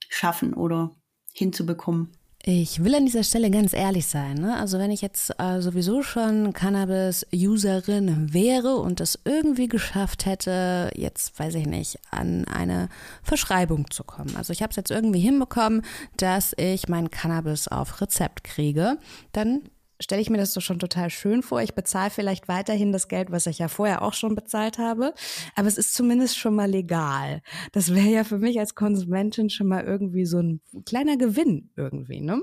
schaffen 0.09 0.55
oder 0.55 0.97
hinzubekommen. 1.33 2.17
Ich 2.45 2.83
will 2.83 2.93
an 2.97 3.07
dieser 3.07 3.23
Stelle 3.23 3.53
ganz 3.53 3.73
ehrlich 3.73 4.07
sein. 4.07 4.35
Ne? 4.35 4.57
Also 4.57 4.81
wenn 4.81 4.91
ich 4.91 5.01
jetzt 5.01 5.33
äh, 5.39 5.61
sowieso 5.61 6.03
schon 6.03 6.53
Cannabis-Userin 6.53 8.35
wäre 8.35 8.79
und 8.79 9.01
es 9.01 9.17
irgendwie 9.25 9.69
geschafft 9.69 10.27
hätte, 10.27 10.91
jetzt 10.97 11.39
weiß 11.39 11.55
ich 11.55 11.67
nicht, 11.67 12.01
an 12.11 12.45
eine 12.47 12.89
Verschreibung 13.23 13.93
zu 13.93 14.03
kommen. 14.03 14.35
Also 14.35 14.53
ich 14.53 14.61
habe 14.61 14.71
es 14.71 14.77
jetzt 14.77 14.91
irgendwie 14.91 15.21
hinbekommen, 15.21 15.83
dass 16.17 16.53
ich 16.57 16.89
mein 16.89 17.13
Cannabis 17.13 17.69
auf 17.69 18.01
Rezept 18.01 18.43
kriege, 18.43 18.99
dann 19.31 19.61
stelle 20.03 20.21
ich 20.21 20.31
mir 20.31 20.39
das 20.39 20.53
so 20.53 20.61
schon 20.61 20.79
total 20.79 21.11
schön 21.11 21.43
vor. 21.43 21.63
Ich 21.63 21.75
bezahle 21.75 22.11
vielleicht 22.11 22.49
weiterhin 22.49 22.93
das 22.93 23.09
Geld, 23.09 23.31
was 23.31 23.47
ich 23.47 23.59
ja 23.59 23.69
vorher 23.69 24.03
auch 24.03 24.15
schon 24.15 24.35
bezahlt 24.35 24.79
habe, 24.79 25.15
aber 25.55 25.69
es 25.69 25.79
ist 25.79 25.95
zumindest 25.95 26.39
schon 26.39 26.55
mal 26.55 26.71
legal. 26.71 27.43
Das 27.73 27.95
wäre 27.95 28.09
ja 28.09 28.25
für 28.25 28.39
mich 28.39 28.59
als 28.59 28.75
Konsumentin 28.75 29.51
schon 29.51 29.69
mal 29.69 29.85
irgendwie 29.85 30.27
so 30.27 30.39
ein 30.39 30.61
kleiner 30.85 31.17
Gewinn 31.17 31.71
irgendwie, 31.77 32.21
ne? 32.21 32.43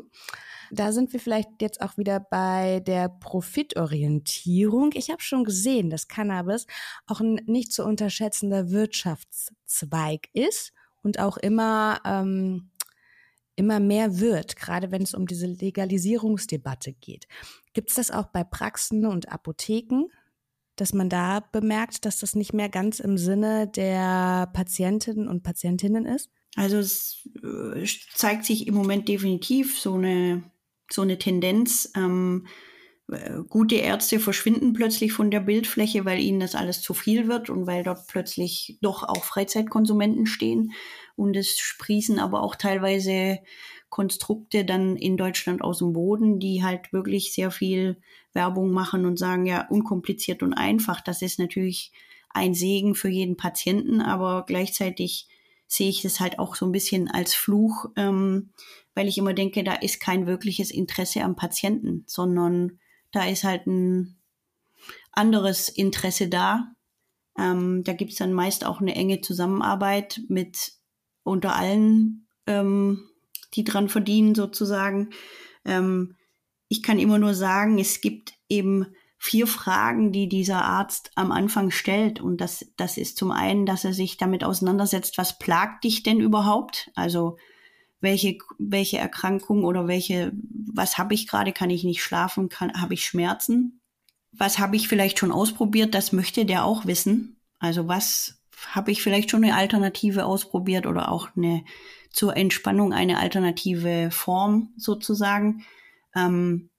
Da 0.72 0.92
sind 0.92 1.12
wir 1.14 1.20
vielleicht 1.20 1.50
jetzt 1.62 1.82
auch 1.82 1.98
wieder 1.98 2.20
bei 2.20 2.80
der 2.82 3.10
Profitorientierung. 3.10 4.92
Ich 4.94 5.10
habe 5.10 5.22
schon 5.22 5.44
gesehen, 5.44 5.90
dass 5.90 6.08
Cannabis 6.08 6.68
auch 7.08 7.22
ein 7.22 7.42
nicht 7.48 7.74
zu 7.74 7.84
unterschätzender 7.84 8.70
Wirtschaftszweig 8.70 10.30
ist 10.34 10.72
und 11.02 11.20
auch 11.20 11.38
immer 11.38 12.00
ähm, 12.06 12.69
immer 13.60 13.82
mehr 13.82 14.20
wird, 14.20 14.56
gerade 14.56 14.90
wenn 14.90 15.02
es 15.02 15.14
um 15.14 15.28
diese 15.28 15.46
Legalisierungsdebatte 15.46 16.94
geht. 16.94 17.28
Gibt 17.74 17.90
es 17.90 17.96
das 17.96 18.10
auch 18.10 18.28
bei 18.28 18.46
Praxen 18.46 19.06
und 19.06 19.30
Apotheken, 19.30 20.06
dass 20.78 20.94
man 20.94 21.10
da 21.10 21.42
bemerkt, 21.42 22.06
dass 22.06 22.20
das 22.20 22.36
nicht 22.36 22.54
mehr 22.54 22.70
ganz 22.70 23.02
im 23.02 23.18
Sinne 23.18 23.68
der 23.68 24.50
Patientinnen 24.54 25.28
und 25.28 25.44
Patientinnen 25.44 26.06
ist? 26.06 26.30
Also 26.56 26.78
es 26.78 27.28
äh, 27.44 27.86
zeigt 28.16 28.46
sich 28.46 28.66
im 28.66 28.76
Moment 28.76 29.10
definitiv 29.10 29.78
so 29.78 29.96
eine, 29.96 30.44
so 30.90 31.02
eine 31.02 31.20
Tendenz. 31.20 31.92
Ähm, 31.98 32.48
äh, 33.12 33.42
gute 33.50 33.76
Ärzte 33.76 34.20
verschwinden 34.20 34.72
plötzlich 34.72 35.12
von 35.12 35.32
der 35.32 35.42
Bildfläche, 35.42 36.06
weil 36.06 36.20
ihnen 36.20 36.40
das 36.40 36.56
alles 36.56 36.82
zu 36.82 36.94
viel 36.94 37.28
wird 37.28 37.50
und 37.50 37.68
weil 37.68 37.84
dort 37.84 38.08
plötzlich 38.08 38.78
doch 38.82 39.04
auch 39.04 39.24
Freizeitkonsumenten 39.24 40.26
stehen. 40.26 40.72
Und 41.20 41.36
es 41.36 41.58
sprießen 41.58 42.18
aber 42.18 42.42
auch 42.42 42.56
teilweise 42.56 43.40
Konstrukte 43.90 44.64
dann 44.64 44.96
in 44.96 45.18
Deutschland 45.18 45.62
aus 45.62 45.80
dem 45.80 45.94
Boden, 45.94 46.40
die 46.40 46.64
halt 46.64 46.94
wirklich 46.94 47.34
sehr 47.34 47.52
viel 47.52 48.02
Werbung 48.34 48.72
machen 48.72 49.06
und 49.06 49.20
sagen, 49.20 49.46
ja, 49.46 49.68
unkompliziert 49.68 50.42
und 50.44 50.54
einfach. 50.54 51.02
Das 51.02 51.22
ist 51.22 51.38
natürlich 51.38 51.92
ein 52.30 52.54
Segen 52.54 52.96
für 52.96 53.10
jeden 53.10 53.36
Patienten, 53.36 54.02
aber 54.02 54.46
gleichzeitig 54.48 55.28
sehe 55.68 55.90
ich 55.90 56.06
es 56.06 56.20
halt 56.20 56.40
auch 56.40 56.56
so 56.56 56.66
ein 56.66 56.72
bisschen 56.72 57.10
als 57.10 57.36
Fluch, 57.36 57.88
ähm, 57.96 58.52
weil 58.96 59.08
ich 59.08 59.18
immer 59.18 59.34
denke, 59.34 59.64
da 59.64 59.74
ist 59.74 60.00
kein 60.00 60.26
wirkliches 60.26 60.72
Interesse 60.72 61.22
am 61.22 61.36
Patienten, 61.36 62.04
sondern 62.08 62.80
da 63.12 63.26
ist 63.26 63.44
halt 63.44 63.68
ein 63.68 64.20
anderes 65.12 65.70
Interesse 65.70 66.30
da. 66.30 66.72
Ähm, 67.38 67.84
da 67.84 67.94
gibt 67.94 68.12
es 68.12 68.18
dann 68.18 68.34
meist 68.34 68.66
auch 68.66 68.80
eine 68.80 68.96
enge 68.96 69.22
Zusammenarbeit 69.22 70.22
mit 70.30 70.79
unter 71.24 71.56
allen, 71.56 72.28
ähm, 72.48 73.10
die 73.54 73.64
dran 73.64 73.90
verdienen 73.90 74.36
sozusagen. 74.36 75.10
Ähm, 75.66 76.16
ich 76.68 76.84
kann 76.84 77.00
immer 77.00 77.18
nur 77.18 77.34
sagen, 77.34 77.80
es 77.80 78.02
gibt 78.02 78.34
eben 78.48 78.88
vier 79.18 79.48
Fragen, 79.48 80.14
die 80.14 80.30
dieser 80.30 80.64
Arzt 80.64 81.12
am 81.16 81.32
Anfang 81.32 81.72
stellt. 81.72 82.22
Und 82.22 82.40
das, 82.40 82.66
das 82.78 82.98
ist 82.98 83.18
zum 83.18 83.32
einen, 83.32 83.66
dass 83.66 83.84
er 83.84 83.94
sich 83.94 84.18
damit 84.18 84.44
auseinandersetzt, 84.44 85.18
was 85.18 85.38
plagt 85.38 85.84
dich 85.84 86.04
denn 86.04 86.22
überhaupt? 86.22 86.90
Also 86.96 87.38
welche, 88.00 88.38
welche 88.58 88.98
Erkrankung 88.98 89.66
oder 89.66 89.88
welche, 89.88 90.32
was 90.74 90.98
habe 90.98 91.14
ich 91.14 91.28
gerade, 91.28 91.52
kann 91.52 91.70
ich 91.70 91.84
nicht 91.84 92.02
schlafen, 92.02 92.50
habe 92.60 92.94
ich 92.94 93.06
Schmerzen? 93.06 93.82
Was 94.32 94.58
habe 94.58 94.78
ich 94.78 94.88
vielleicht 94.88 95.20
schon 95.20 95.34
ausprobiert? 95.34 95.94
Das 95.94 96.14
möchte 96.14 96.46
der 96.46 96.64
auch 96.64 96.86
wissen. 96.86 97.42
Also 97.60 97.90
was 97.90 98.39
habe 98.68 98.92
ich 98.92 99.02
vielleicht 99.02 99.32
schon 99.32 99.44
eine 99.44 99.56
Alternative 99.56 100.26
ausprobiert 100.26 100.86
oder 100.86 101.12
auch 101.12 101.30
eine 101.36 101.64
zur 102.12 102.36
Entspannung 102.36 102.94
eine 102.94 103.20
alternative 103.20 104.10
Form 104.12 104.74
sozusagen? 104.78 105.66
Ähm, 106.16 106.70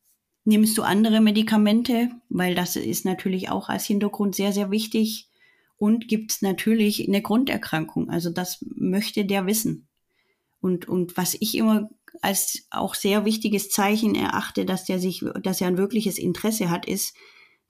nimmst 0.45 0.77
du 0.77 0.83
andere 0.83 1.21
Medikamente? 1.21 2.11
Weil 2.29 2.55
das 2.55 2.77
ist 2.77 3.05
natürlich 3.05 3.51
auch 3.51 3.69
als 3.69 3.85
Hintergrund 3.87 4.35
sehr, 4.35 4.53
sehr 4.53 4.71
wichtig. 4.71 5.29
Und 5.77 6.09
gibt 6.09 6.33
es 6.33 6.43
natürlich 6.43 7.07
eine 7.09 7.23
Grunderkrankung. 7.23 8.11
Also 8.11 8.31
das 8.31 8.65
möchte 8.75 9.25
der 9.25 9.47
wissen. 9.47 9.89
Und, 10.61 10.89
und 10.89 11.17
was 11.17 11.37
ich 11.41 11.57
immer 11.57 11.89
als 12.21 12.67
auch 12.71 12.95
sehr 12.95 13.25
wichtiges 13.25 13.71
Zeichen 13.71 14.15
erachte, 14.15 14.67
dass 14.67 14.85
der 14.85 14.99
sich, 14.99 15.25
dass 15.43 15.61
er 15.61 15.69
ein 15.69 15.79
wirkliches 15.79 16.19
Interesse 16.19 16.69
hat, 16.69 16.87
ist, 16.87 17.15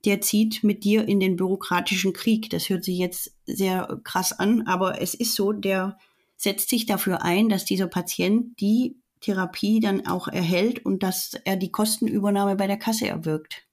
der 0.05 0.21
zieht 0.21 0.65
mit 0.65 0.85
dir 0.85 1.07
in 1.07 1.21
den 1.21 1.37
bürokratischen 1.37 2.13
Krieg. 2.13 2.51
Das 2.51 2.69
hört 2.69 2.85
sich 2.85 2.99
jetzt 2.99 3.35
sehr 3.47 4.01
krass 4.05 4.33
an, 4.33 4.67
aber 4.67 5.01
es 5.01 5.15
ist 5.15 5.35
so, 5.35 5.53
der 5.53 5.99
setzt 6.37 6.71
sich 6.71 6.87
dafür 6.87 7.23
ein, 7.23 7.49
dass 7.49 7.65
dieser 7.65 7.87
Patient 7.87 8.59
die 8.61 8.97
Therapie 9.21 9.81
dann 9.81 10.07
auch 10.07 10.29
erhält 10.29 10.85
und 10.87 11.03
dass 11.03 11.35
er 11.45 11.57
die 11.57 11.71
Kostenübernahme 11.71 12.57
bei 12.57 12.67
der 12.67 12.79
Kasse 12.79 13.07
erwirkt. 13.07 13.67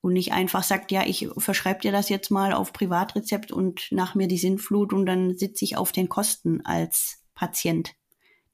Und 0.00 0.14
nicht 0.14 0.32
einfach 0.32 0.62
sagt, 0.62 0.92
ja, 0.92 1.04
ich 1.06 1.28
verschreibe 1.36 1.80
dir 1.80 1.92
das 1.92 2.08
jetzt 2.08 2.30
mal 2.30 2.52
auf 2.52 2.72
Privatrezept 2.72 3.52
und 3.52 3.88
nach 3.90 4.14
mir 4.14 4.28
die 4.28 4.38
Sinnflut 4.38 4.92
und 4.92 5.06
dann 5.06 5.36
sitze 5.36 5.64
ich 5.64 5.76
auf 5.76 5.92
den 5.92 6.08
Kosten 6.08 6.64
als 6.64 7.22
Patient 7.34 7.94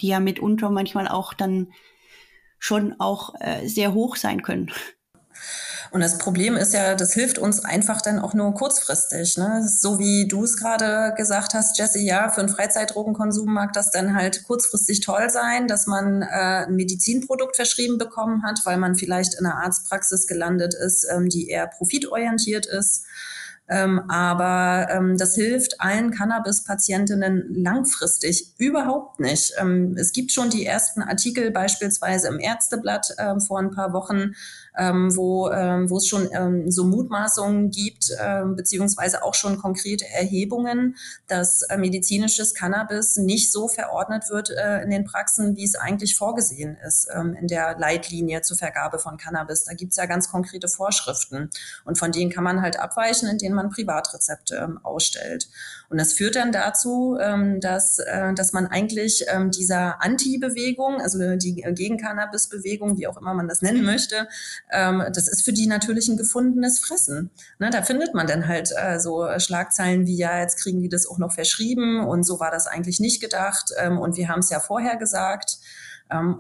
die 0.01 0.09
ja 0.09 0.21
mitunter 0.21 0.71
manchmal 0.71 1.09
auch 1.09 1.35
dann 1.35 1.73
schon 2.59 2.99
auch 2.99 3.35
äh, 3.41 3.67
sehr 3.67 3.95
hoch 3.95 4.17
sein 4.17 4.43
können. 4.43 4.71
Und 5.91 6.01
das 6.01 6.19
Problem 6.19 6.57
ist 6.57 6.73
ja, 6.73 6.95
das 6.95 7.13
hilft 7.15 7.39
uns 7.39 7.65
einfach 7.65 8.01
dann 8.01 8.21
auch 8.21 8.33
nur 8.33 8.55
kurzfristig. 8.55 9.37
Ne? 9.39 9.67
So 9.67 9.99
wie 9.99 10.29
du 10.29 10.45
es 10.45 10.57
gerade 10.57 11.15
gesagt 11.17 11.55
hast, 11.55 11.79
Jesse, 11.79 11.99
ja, 11.99 12.29
für 12.29 12.41
einen 12.41 12.49
Freizeitdrogenkonsum 12.49 13.53
mag 13.53 13.73
das 13.73 13.91
dann 13.91 14.15
halt 14.15 14.45
kurzfristig 14.45 15.01
toll 15.01 15.31
sein, 15.31 15.67
dass 15.67 15.87
man 15.87 16.23
äh, 16.23 16.67
ein 16.67 16.77
Medizinprodukt 16.77 17.57
verschrieben 17.57 17.99
bekommen 17.99 18.45
hat, 18.45 18.61
weil 18.65 18.77
man 18.77 18.95
vielleicht 18.95 19.35
in 19.35 19.47
einer 19.47 19.63
Arztpraxis 19.65 20.27
gelandet 20.27 20.75
ist, 20.75 21.07
ähm, 21.11 21.29
die 21.29 21.49
eher 21.49 21.67
profitorientiert 21.67 22.67
ist. 22.67 23.05
Ähm, 23.71 24.01
aber 24.11 24.89
ähm, 24.91 25.17
das 25.17 25.37
hilft 25.37 25.81
allen 25.81 26.11
Cannabis-Patientinnen 26.11 27.55
langfristig 27.55 28.53
überhaupt 28.59 29.21
nicht. 29.21 29.53
Ähm, 29.59 29.95
es 29.97 30.13
gibt 30.13 30.33
schon 30.33 30.51
die 30.51 30.67
ersten 30.67 31.03
Artikel 31.03 31.53
beispielsweise 31.53 32.27
im 32.27 32.41
Ärzteblatt 32.41 33.15
äh, 33.17 33.39
vor 33.39 33.61
ein 33.61 33.71
paar 33.71 33.93
Wochen, 33.93 34.35
ähm, 34.79 35.15
wo, 35.17 35.51
ähm, 35.51 35.91
wo 35.91 35.97
es 35.97 36.07
schon 36.07 36.29
ähm, 36.33 36.71
so 36.71 36.85
Mutmaßungen 36.85 37.71
gibt, 37.71 38.11
äh, 38.19 38.45
beziehungsweise 38.45 39.23
auch 39.23 39.35
schon 39.35 39.59
konkrete 39.59 40.07
Erhebungen, 40.09 40.97
dass 41.27 41.63
äh, 41.63 41.77
medizinisches 41.77 42.55
Cannabis 42.55 43.17
nicht 43.17 43.53
so 43.53 43.69
verordnet 43.69 44.25
wird 44.31 44.51
äh, 44.51 44.83
in 44.83 44.91
den 44.91 45.05
Praxen, 45.05 45.57
wie 45.57 45.65
es 45.65 45.75
eigentlich 45.75 46.17
vorgesehen 46.17 46.77
ist 46.87 47.09
ähm, 47.15 47.35
in 47.35 47.49
der 47.49 47.79
Leitlinie 47.79 48.43
zur 48.43 48.57
Vergabe 48.57 48.99
von 48.99 49.17
Cannabis. 49.17 49.65
Da 49.65 49.75
gibt 49.75 49.93
es 49.93 49.97
ja 49.97 50.07
ganz 50.07 50.31
konkrete 50.31 50.69
Vorschriften 50.69 51.51
und 51.85 51.99
von 51.99 52.13
denen 52.13 52.31
kann 52.31 52.45
man 52.45 52.63
halt 52.63 52.79
abweichen, 52.79 53.29
indem 53.29 53.55
man 53.55 53.71
Privatrezepte 53.71 54.57
ähm, 54.57 54.79
ausstellt. 54.83 55.49
Und 55.91 55.99
das 55.99 56.13
führt 56.13 56.37
dann 56.37 56.53
dazu, 56.53 57.19
ähm, 57.21 57.61
dass, 57.61 57.99
äh, 57.99 58.33
dass 58.35 58.53
man 58.53 58.69
eigentlich 58.69 59.25
ähm, 59.27 59.51
dieser 59.51 60.01
Anti-Bewegung, 60.01 61.01
also 61.01 61.19
die 61.37 61.57
Gegen-Cannabis-Bewegung, 61.57 62.97
wie 62.97 63.09
auch 63.09 63.17
immer 63.17 63.35
man 63.35 63.49
das 63.49 63.61
nennen 63.61 63.85
möchte, 63.85 64.29
ähm, 64.71 65.03
das 65.13 65.27
ist 65.27 65.45
für 65.45 65.53
die 65.53 65.67
natürlich 65.67 66.07
ein 66.07 66.17
gefundenes 66.17 66.79
Fressen. 66.79 67.31
Ne, 67.59 67.71
da 67.71 67.83
findet 67.83 68.15
man 68.15 68.29
dann 68.29 68.47
halt 68.47 68.71
äh, 68.77 69.01
so 69.01 69.27
Schlagzeilen 69.39 70.07
wie, 70.07 70.17
ja, 70.17 70.39
jetzt 70.39 70.61
kriegen 70.61 70.81
die 70.81 70.89
das 70.89 71.09
auch 71.09 71.19
noch 71.19 71.33
verschrieben 71.33 72.07
und 72.07 72.23
so 72.23 72.39
war 72.39 72.53
das 72.53 72.69
eigentlich 72.69 73.01
nicht 73.01 73.21
gedacht 73.21 73.73
und 74.01 74.17
wir 74.17 74.29
haben 74.29 74.41
es 74.41 74.51
ja 74.51 74.61
vorher 74.61 74.97
gesagt. 74.97 75.59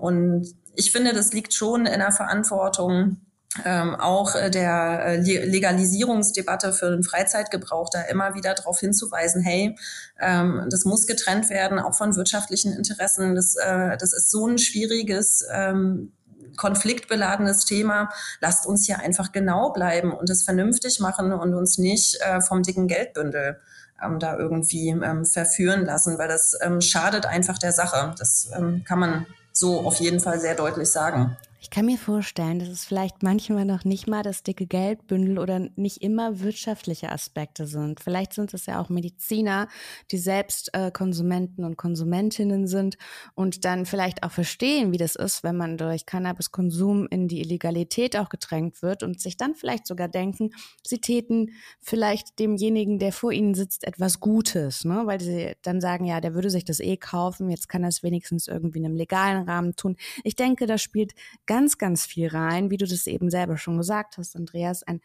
Und 0.00 0.54
ich 0.75 0.92
finde, 0.92 1.12
das 1.12 1.33
liegt 1.33 1.54
schon 1.54 1.87
in 1.87 1.99
der 1.99 2.12
Verantwortung 2.12 3.16
ähm, 3.64 3.97
auch 3.97 4.37
äh, 4.37 4.49
der 4.49 5.00
äh, 5.04 5.16
Legalisierungsdebatte 5.16 6.73
für 6.73 6.90
den 6.90 7.02
Freizeitgebrauch 7.02 7.90
da 7.90 8.02
immer 8.02 8.35
wieder 8.35 8.54
darauf 8.54 8.78
hinzuweisen, 8.78 9.42
hey, 9.42 9.76
ähm, 10.21 10.66
das 10.71 10.85
muss 10.85 11.07
getrennt 11.07 11.50
werden, 11.50 11.80
auch 11.80 11.95
von 11.95 12.14
wirtschaftlichen 12.14 12.73
Interessen. 12.73 13.35
Das, 13.35 13.57
äh, 13.57 13.97
das 13.97 14.12
ist 14.12 14.30
so 14.30 14.47
ein 14.47 14.59
schwieriges 14.59 15.45
ähm, 15.52 16.12
konfliktbeladenes 16.57 17.64
Thema. 17.64 18.11
Lasst 18.40 18.66
uns 18.66 18.87
hier 18.87 19.00
einfach 19.00 19.33
genau 19.33 19.73
bleiben 19.73 20.12
und 20.12 20.30
es 20.30 20.45
vernünftig 20.45 21.00
machen 21.00 21.33
und 21.33 21.54
uns 21.54 21.78
nicht 21.78 22.21
äh, 22.21 22.40
vom 22.40 22.62
dicken 22.62 22.87
Geldbündel 22.87 23.61
ähm, 24.00 24.21
da 24.21 24.37
irgendwie 24.38 24.90
ähm, 24.90 25.25
verführen 25.25 25.85
lassen, 25.85 26.19
weil 26.19 26.28
das 26.28 26.57
ähm, 26.61 26.80
schadet 26.80 27.26
einfach 27.26 27.59
der 27.59 27.73
Sache. 27.73 28.14
Das 28.19 28.49
ähm, 28.57 28.85
kann 28.85 29.00
man 29.00 29.26
so 29.52 29.80
auf 29.80 29.97
jeden 29.97 30.21
Fall 30.21 30.38
sehr 30.38 30.54
deutlich 30.54 30.90
sagen. 30.90 31.37
Ich 31.62 31.69
kann 31.69 31.85
mir 31.85 31.99
vorstellen, 31.99 32.59
dass 32.59 32.69
es 32.69 32.87
vielleicht 32.87 33.23
manchmal 33.23 33.67
noch 33.67 33.85
nicht 33.85 34.07
mal 34.07 34.23
das 34.23 34.43
dicke 34.43 34.67
Geldbündel 34.67 35.38
oder 35.38 35.69
nicht 35.76 35.99
immer 36.02 36.40
wirtschaftliche 36.40 37.12
Aspekte 37.12 37.67
sind. 37.67 38.00
Vielleicht 38.00 38.33
sind 38.33 38.55
es 38.55 38.64
ja 38.64 38.81
auch 38.81 38.88
Mediziner, 38.88 39.69
die 40.11 40.17
selbst 40.17 40.73
äh, 40.73 40.90
Konsumenten 40.90 41.64
und 41.64 41.76
Konsumentinnen 41.76 42.67
sind 42.67 42.97
und 43.35 43.67
dann 43.67 43.85
vielleicht 43.85 44.23
auch 44.23 44.31
verstehen, 44.31 44.90
wie 44.90 44.97
das 44.97 45.17
ist, 45.17 45.45
wenn 45.45 45.55
man 45.55 45.76
durch 45.76 46.07
Cannabiskonsum 46.07 47.07
in 47.11 47.29
die 47.29 47.43
Illegalität 47.43 48.17
auch 48.17 48.31
gedrängt 48.31 48.81
wird 48.81 49.02
und 49.02 49.21
sich 49.21 49.37
dann 49.37 49.55
vielleicht 49.55 49.87
sogar 49.87 50.09
denken, 50.09 50.52
sie 50.83 50.99
täten 50.99 51.50
vielleicht 51.79 52.38
demjenigen, 52.38 52.99
der 52.99 53.12
vor 53.12 53.33
ihnen 53.33 53.52
sitzt, 53.52 53.85
etwas 53.85 54.19
Gutes, 54.19 54.87
ne? 54.87 55.02
weil 55.05 55.21
sie 55.21 55.52
dann 55.61 55.83
sagen, 55.83 56.07
ja, 56.07 56.23
der 56.23 56.33
würde 56.33 56.49
sich 56.49 56.64
das 56.64 56.81
eh 56.81 56.97
kaufen, 56.97 57.50
jetzt 57.50 57.69
kann 57.69 57.83
er 57.83 57.90
es 57.90 58.02
wenigstens 58.02 58.49
irgendwie 58.49 58.79
in 58.79 58.87
einem 58.87 58.97
legalen 58.97 59.47
Rahmen 59.47 59.76
tun. 59.76 59.99
Ich 60.25 60.37
denke, 60.37 60.64
das 60.64 60.81
spielt 60.81 61.12
ganz, 61.50 61.78
ganz 61.78 62.07
viel 62.07 62.28
rein, 62.28 62.71
wie 62.71 62.76
du 62.76 62.87
das 62.87 63.09
eben 63.09 63.28
selber 63.28 63.57
schon 63.57 63.76
gesagt 63.76 64.19
hast, 64.19 64.37
Andreas. 64.37 64.85
Ein 64.85 65.00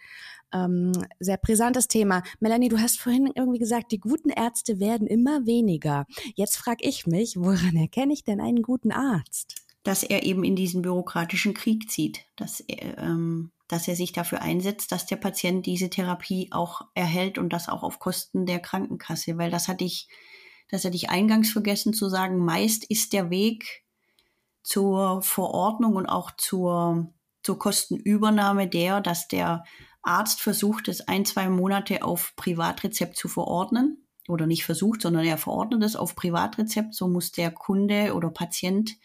ähm, 0.53 0.91
sehr 1.19 1.37
brisantes 1.37 1.87
Thema. 1.87 2.21
Melanie, 2.39 2.69
du 2.69 2.77
hast 2.77 2.99
vorhin 2.99 3.31
irgendwie 3.33 3.57
gesagt, 3.57 3.91
die 3.91 3.99
guten 3.99 4.29
Ärzte 4.29 4.79
werden 4.79 5.07
immer 5.07 5.47
weniger. 5.47 6.05
Jetzt 6.35 6.57
frage 6.57 6.87
ich 6.87 7.07
mich, 7.07 7.35
woran 7.35 7.75
erkenne 7.75 8.13
ich 8.13 8.23
denn 8.23 8.39
einen 8.39 8.61
guten 8.61 8.91
Arzt? 8.91 9.55
Dass 9.81 10.03
er 10.03 10.21
eben 10.21 10.43
in 10.43 10.55
diesen 10.55 10.83
bürokratischen 10.83 11.55
Krieg 11.55 11.89
zieht, 11.89 12.27
dass 12.35 12.59
er, 12.59 12.99
ähm, 12.99 13.51
dass 13.67 13.87
er 13.87 13.95
sich 13.95 14.13
dafür 14.13 14.43
einsetzt, 14.43 14.91
dass 14.91 15.07
der 15.07 15.15
Patient 15.15 15.65
diese 15.65 15.89
Therapie 15.89 16.49
auch 16.51 16.81
erhält 16.93 17.39
und 17.39 17.53
das 17.53 17.69
auch 17.69 17.81
auf 17.81 17.97
Kosten 17.97 18.45
der 18.45 18.59
Krankenkasse, 18.59 19.39
weil 19.39 19.49
das 19.49 19.67
hatte 19.67 19.83
ich, 19.83 20.09
das 20.69 20.85
hatte 20.85 20.95
ich 20.95 21.09
eingangs 21.09 21.51
vergessen 21.51 21.91
zu 21.91 22.07
sagen. 22.07 22.37
Meist 22.37 22.85
ist 22.87 23.13
der 23.13 23.31
Weg 23.31 23.84
zur 24.65 25.21
Verordnung 25.21 25.95
und 25.95 26.07
auch 26.07 26.31
zur, 26.31 27.13
zur 27.43 27.59
Kostenübernahme 27.59 28.67
der, 28.67 28.99
dass 28.99 29.27
der 29.27 29.63
Arzt 30.01 30.41
versucht, 30.41 30.87
es 30.87 31.07
ein, 31.07 31.23
zwei 31.23 31.49
Monate 31.49 32.03
auf 32.03 32.33
Privatrezept 32.35 33.15
zu 33.15 33.27
verordnen. 33.27 34.01
Oder 34.27 34.47
nicht 34.47 34.65
versucht, 34.65 35.03
sondern 35.03 35.23
er 35.23 35.37
verordnet 35.37 35.83
es 35.83 35.95
auf 35.95 36.15
Privatrezept. 36.15 36.95
So 36.95 37.07
muss 37.07 37.31
der 37.31 37.51
Kunde 37.51 38.15
oder 38.15 38.31
Patient 38.31 38.95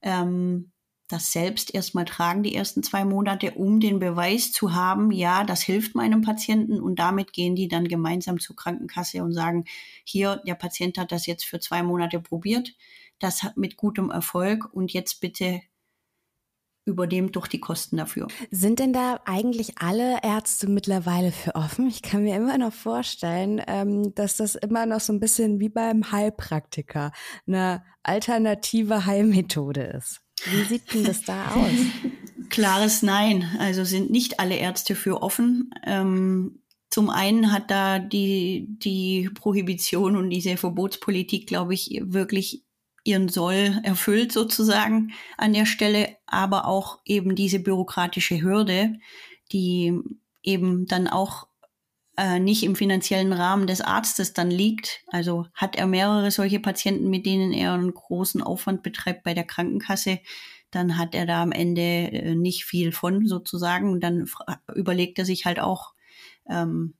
ähm, 0.00 0.72
das 1.08 1.32
selbst 1.32 1.74
erstmal 1.74 2.06
tragen, 2.06 2.42
die 2.42 2.54
ersten 2.54 2.82
zwei 2.82 3.04
Monate, 3.04 3.52
um 3.52 3.78
den 3.78 3.98
Beweis 3.98 4.52
zu 4.52 4.72
haben, 4.74 5.10
ja, 5.10 5.44
das 5.44 5.60
hilft 5.60 5.94
meinem 5.94 6.22
Patienten. 6.22 6.80
Und 6.80 6.98
damit 6.98 7.34
gehen 7.34 7.56
die 7.56 7.68
dann 7.68 7.88
gemeinsam 7.88 8.40
zur 8.40 8.56
Krankenkasse 8.56 9.22
und 9.22 9.34
sagen, 9.34 9.66
hier, 10.02 10.40
der 10.46 10.54
Patient 10.54 10.96
hat 10.96 11.12
das 11.12 11.26
jetzt 11.26 11.44
für 11.44 11.60
zwei 11.60 11.82
Monate 11.82 12.20
probiert 12.20 12.74
das 13.18 13.42
hat 13.42 13.56
mit 13.56 13.76
gutem 13.76 14.10
Erfolg 14.10 14.72
und 14.72 14.92
jetzt 14.92 15.20
bitte 15.20 15.60
übernehmt 16.86 17.36
doch 17.36 17.46
die 17.46 17.60
Kosten 17.60 17.96
dafür. 17.96 18.28
Sind 18.50 18.78
denn 18.78 18.92
da 18.92 19.20
eigentlich 19.24 19.78
alle 19.78 20.22
Ärzte 20.22 20.68
mittlerweile 20.68 21.32
für 21.32 21.54
offen? 21.54 21.88
Ich 21.88 22.02
kann 22.02 22.24
mir 22.24 22.36
immer 22.36 22.58
noch 22.58 22.72
vorstellen, 22.72 23.62
ähm, 23.66 24.14
dass 24.14 24.36
das 24.36 24.54
immer 24.54 24.84
noch 24.86 25.00
so 25.00 25.12
ein 25.12 25.20
bisschen 25.20 25.60
wie 25.60 25.70
beim 25.70 26.10
Heilpraktiker 26.12 27.12
eine 27.46 27.82
alternative 28.02 29.06
Heilmethode 29.06 29.82
ist. 29.82 30.20
Wie 30.44 30.64
sieht 30.64 30.92
denn 30.92 31.04
das 31.04 31.22
da 31.22 31.52
aus? 31.54 31.70
Klares 32.50 33.02
Nein. 33.02 33.48
Also 33.58 33.84
sind 33.84 34.10
nicht 34.10 34.40
alle 34.40 34.56
Ärzte 34.56 34.94
für 34.94 35.22
offen. 35.22 35.70
Ähm, 35.86 36.60
zum 36.90 37.10
einen 37.10 37.50
hat 37.50 37.70
da 37.70 37.98
die, 37.98 38.66
die 38.68 39.30
Prohibition 39.34 40.16
und 40.16 40.30
diese 40.30 40.56
Verbotspolitik, 40.56 41.46
glaube 41.46 41.74
ich, 41.74 42.00
wirklich 42.04 42.63
ihren 43.04 43.28
Soll 43.28 43.80
erfüllt 43.82 44.32
sozusagen 44.32 45.12
an 45.36 45.52
der 45.52 45.66
Stelle, 45.66 46.16
aber 46.26 46.66
auch 46.66 47.00
eben 47.04 47.36
diese 47.36 47.60
bürokratische 47.60 48.40
Hürde, 48.40 48.94
die 49.52 49.98
eben 50.42 50.86
dann 50.86 51.06
auch 51.06 51.46
äh, 52.16 52.38
nicht 52.38 52.62
im 52.62 52.76
finanziellen 52.76 53.32
Rahmen 53.32 53.66
des 53.66 53.80
Arztes 53.80 54.32
dann 54.32 54.50
liegt. 54.50 55.02
Also 55.08 55.46
hat 55.54 55.76
er 55.76 55.86
mehrere 55.86 56.30
solche 56.30 56.60
Patienten, 56.60 57.10
mit 57.10 57.26
denen 57.26 57.52
er 57.52 57.74
einen 57.74 57.92
großen 57.92 58.42
Aufwand 58.42 58.82
betreibt 58.82 59.22
bei 59.22 59.34
der 59.34 59.44
Krankenkasse, 59.44 60.20
dann 60.70 60.98
hat 60.98 61.14
er 61.14 61.26
da 61.26 61.42
am 61.42 61.52
Ende 61.52 61.82
äh, 61.82 62.34
nicht 62.34 62.64
viel 62.64 62.92
von 62.92 63.26
sozusagen. 63.26 63.90
Und 63.90 64.00
dann 64.00 64.28
überlegt 64.74 65.18
er 65.18 65.24
sich 65.24 65.44
halt 65.44 65.60
auch, 65.60 65.94
ähm, 66.48 66.94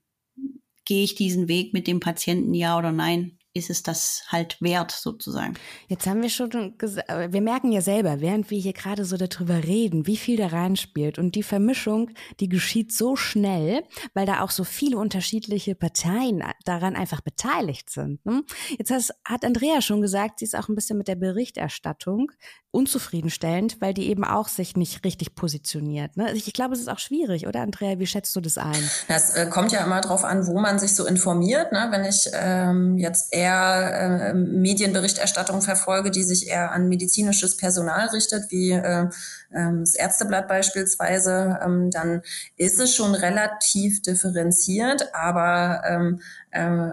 gehe 0.85 1.05
ich 1.05 1.15
diesen 1.15 1.49
Weg 1.49 1.73
mit 1.73 1.87
dem 1.87 2.01
Patienten, 2.01 2.55
ja 2.55 2.79
oder 2.79 2.93
nein? 2.93 3.34
Ist 3.55 3.71
es 3.71 3.85
das 3.85 4.25
halt 4.29 4.61
wert 4.61 4.91
sozusagen. 4.91 5.55
Jetzt 5.89 6.07
haben 6.07 6.23
wir 6.23 6.29
schon 6.29 6.77
gesagt, 6.77 7.09
wir 7.09 7.41
merken 7.41 7.71
ja 7.71 7.81
selber, 7.81 8.21
während 8.21 8.51
wir 8.51 8.59
hier 8.59 8.73
gerade 8.73 9.05
so 9.05 9.17
darüber 9.17 9.63
reden, 9.63 10.07
wie 10.09 10.17
viel 10.17 10.37
da 10.37 10.49
reinspielt 10.49 11.19
und 11.19 11.37
die 11.37 11.45
Vermischung, 11.45 12.11
die 12.41 12.49
geschieht 12.49 12.93
so 12.93 13.15
schnell, 13.15 13.85
weil 14.13 14.27
da 14.27 14.43
auch 14.43 14.51
so 14.51 14.65
viele 14.65 14.99
unterschiedliche 14.99 15.77
Parteien 15.77 16.43
daran 16.65 16.97
einfach 16.97 17.21
beteiligt 17.21 17.91
sind. 17.91 18.27
Ne? 18.27 18.43
Jetzt 18.77 18.91
hat 19.25 19.45
Andrea 19.45 19.81
schon 19.81 20.03
gesagt, 20.03 20.41
sie 20.41 20.47
ist 20.47 20.57
auch 20.57 20.69
ein 20.69 20.75
bisschen 20.75 20.99
mit 20.99 21.07
der 21.07 21.15
Berichterstattung 21.15 22.33
unzufriedenstellend, 22.75 23.81
weil 23.81 23.95
die 23.95 24.09
eben 24.09 24.25
auch 24.25 24.49
sich 24.49 24.77
nicht 24.77 25.05
richtig 25.05 25.35
positioniert. 25.35 26.17
Ne? 26.17 26.33
Ich 26.33 26.53
glaube, 26.53 26.75
es 26.75 26.81
ist 26.81 26.89
auch 26.89 26.99
schwierig, 26.99 27.47
oder 27.47 27.61
Andrea? 27.61 27.99
Wie 27.99 28.07
schätzt 28.07 28.35
du 28.37 28.41
das 28.41 28.59
ein? 28.59 28.91
Das 29.09 29.35
äh, 29.37 29.47
kommt 29.47 29.73
ja 29.73 29.85
immer 29.85 30.01
darauf 30.01 30.25
an, 30.25 30.47
wo 30.47 30.59
man 30.59 30.79
sich 30.79 30.95
so 30.95 31.07
informiert. 31.07 31.73
Ne? 31.73 31.89
Wenn 31.91 32.05
ich 32.05 32.29
ähm, 32.35 32.99
jetzt 32.99 33.33
eher 33.33 34.31
äh, 34.31 34.35
Medienberichterstattung 34.35 35.63
verfolge, 35.63 36.11
die 36.11 36.25
sich 36.25 36.49
eher 36.49 36.73
an 36.73 36.89
medizinisches 36.89 37.57
Personal 37.57 38.09
richtet, 38.09 38.51
wie 38.51 38.73
äh, 38.73 39.07
das 39.51 39.95
Ärzteblatt 39.95 40.49
beispielsweise, 40.49 41.61
ähm, 41.65 41.91
dann 41.91 42.23
ist 42.57 42.81
es 42.81 42.93
schon 42.93 43.15
relativ 43.15 44.03
differenziert, 44.03 45.15
aber 45.15 45.83
ähm, 45.87 46.21
äh, 46.51 46.91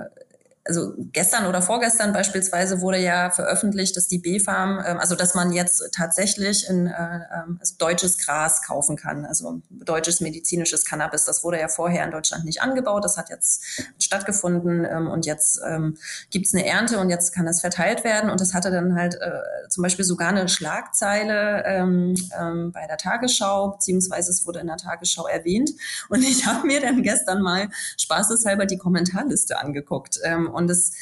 also 0.63 0.93
gestern 0.97 1.47
oder 1.47 1.61
vorgestern 1.61 2.13
beispielsweise 2.13 2.81
wurde 2.81 2.99
ja 2.99 3.31
veröffentlicht, 3.31 3.97
dass 3.97 4.07
die 4.07 4.19
B-Farm, 4.19 4.81
ähm, 4.85 4.99
also 4.99 5.15
dass 5.15 5.33
man 5.33 5.51
jetzt 5.51 5.83
tatsächlich 5.91 6.69
in 6.69 6.87
äh, 6.87 6.91
ähm, 6.91 7.57
also 7.59 7.75
deutsches 7.79 8.19
Gras 8.19 8.61
kaufen 8.65 8.95
kann, 8.95 9.25
also 9.25 9.61
deutsches 9.69 10.21
medizinisches 10.21 10.85
Cannabis. 10.85 11.25
Das 11.25 11.43
wurde 11.43 11.59
ja 11.59 11.67
vorher 11.67 12.05
in 12.05 12.11
Deutschland 12.11 12.45
nicht 12.45 12.61
angebaut, 12.61 13.03
das 13.03 13.17
hat 13.17 13.29
jetzt 13.29 13.63
stattgefunden 13.99 14.85
ähm, 14.85 15.07
und 15.07 15.25
jetzt 15.25 15.59
ähm, 15.67 15.97
gibt 16.29 16.45
es 16.45 16.53
eine 16.53 16.65
Ernte 16.65 16.99
und 16.99 17.09
jetzt 17.09 17.33
kann 17.33 17.45
das 17.45 17.61
verteilt 17.61 18.03
werden. 18.03 18.29
Und 18.29 18.39
das 18.39 18.53
hatte 18.53 18.69
dann 18.69 18.95
halt 18.95 19.15
äh, 19.15 19.67
zum 19.69 19.81
Beispiel 19.81 20.05
sogar 20.05 20.29
eine 20.29 20.47
Schlagzeile 20.47 21.63
ähm, 21.65 22.15
ähm, 22.39 22.71
bei 22.71 22.85
der 22.85 22.97
Tagesschau, 22.97 23.69
beziehungsweise 23.71 24.29
es 24.31 24.45
wurde 24.45 24.59
in 24.59 24.67
der 24.67 24.77
Tagesschau 24.77 25.25
erwähnt. 25.27 25.71
Und 26.09 26.21
ich 26.21 26.45
habe 26.45 26.67
mir 26.67 26.81
dann 26.81 27.01
gestern 27.01 27.41
mal 27.41 27.69
spaßeshalber 27.97 28.67
die 28.67 28.77
Kommentarliste 28.77 29.59
angeguckt. 29.59 30.19
Und 30.51 30.69
es 30.69 30.93